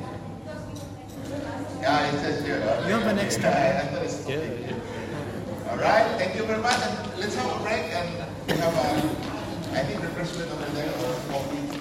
Yeah, 1.79 2.07
it 2.11 2.19
says 2.19 2.43
here. 2.43 2.59
Uh, 2.59 2.85
You 2.85 2.93
have 2.95 3.07
an 3.07 3.19
extra. 3.19 3.43
Yeah, 3.51 3.81
I 3.81 3.87
thought 3.87 4.03
it's 4.03 4.17
Sophie. 4.17 4.33
Yeah, 4.33 4.67
yeah. 4.67 5.71
All 5.71 5.77
right, 5.77 6.19
thank 6.19 6.35
you 6.35 6.43
very 6.43 6.61
much. 6.61 6.75
And 6.75 7.19
let's 7.21 7.33
have 7.35 7.47
a 7.55 7.63
break 7.63 7.85
and 7.95 8.09
we 8.47 8.57
have 8.57 8.75
a, 8.75 9.79
I 9.79 9.83
think 9.87 10.03
refreshment 10.03 10.51
over 10.51 10.65
there 10.75 10.91
or 10.91 11.15
coffee. 11.31 11.72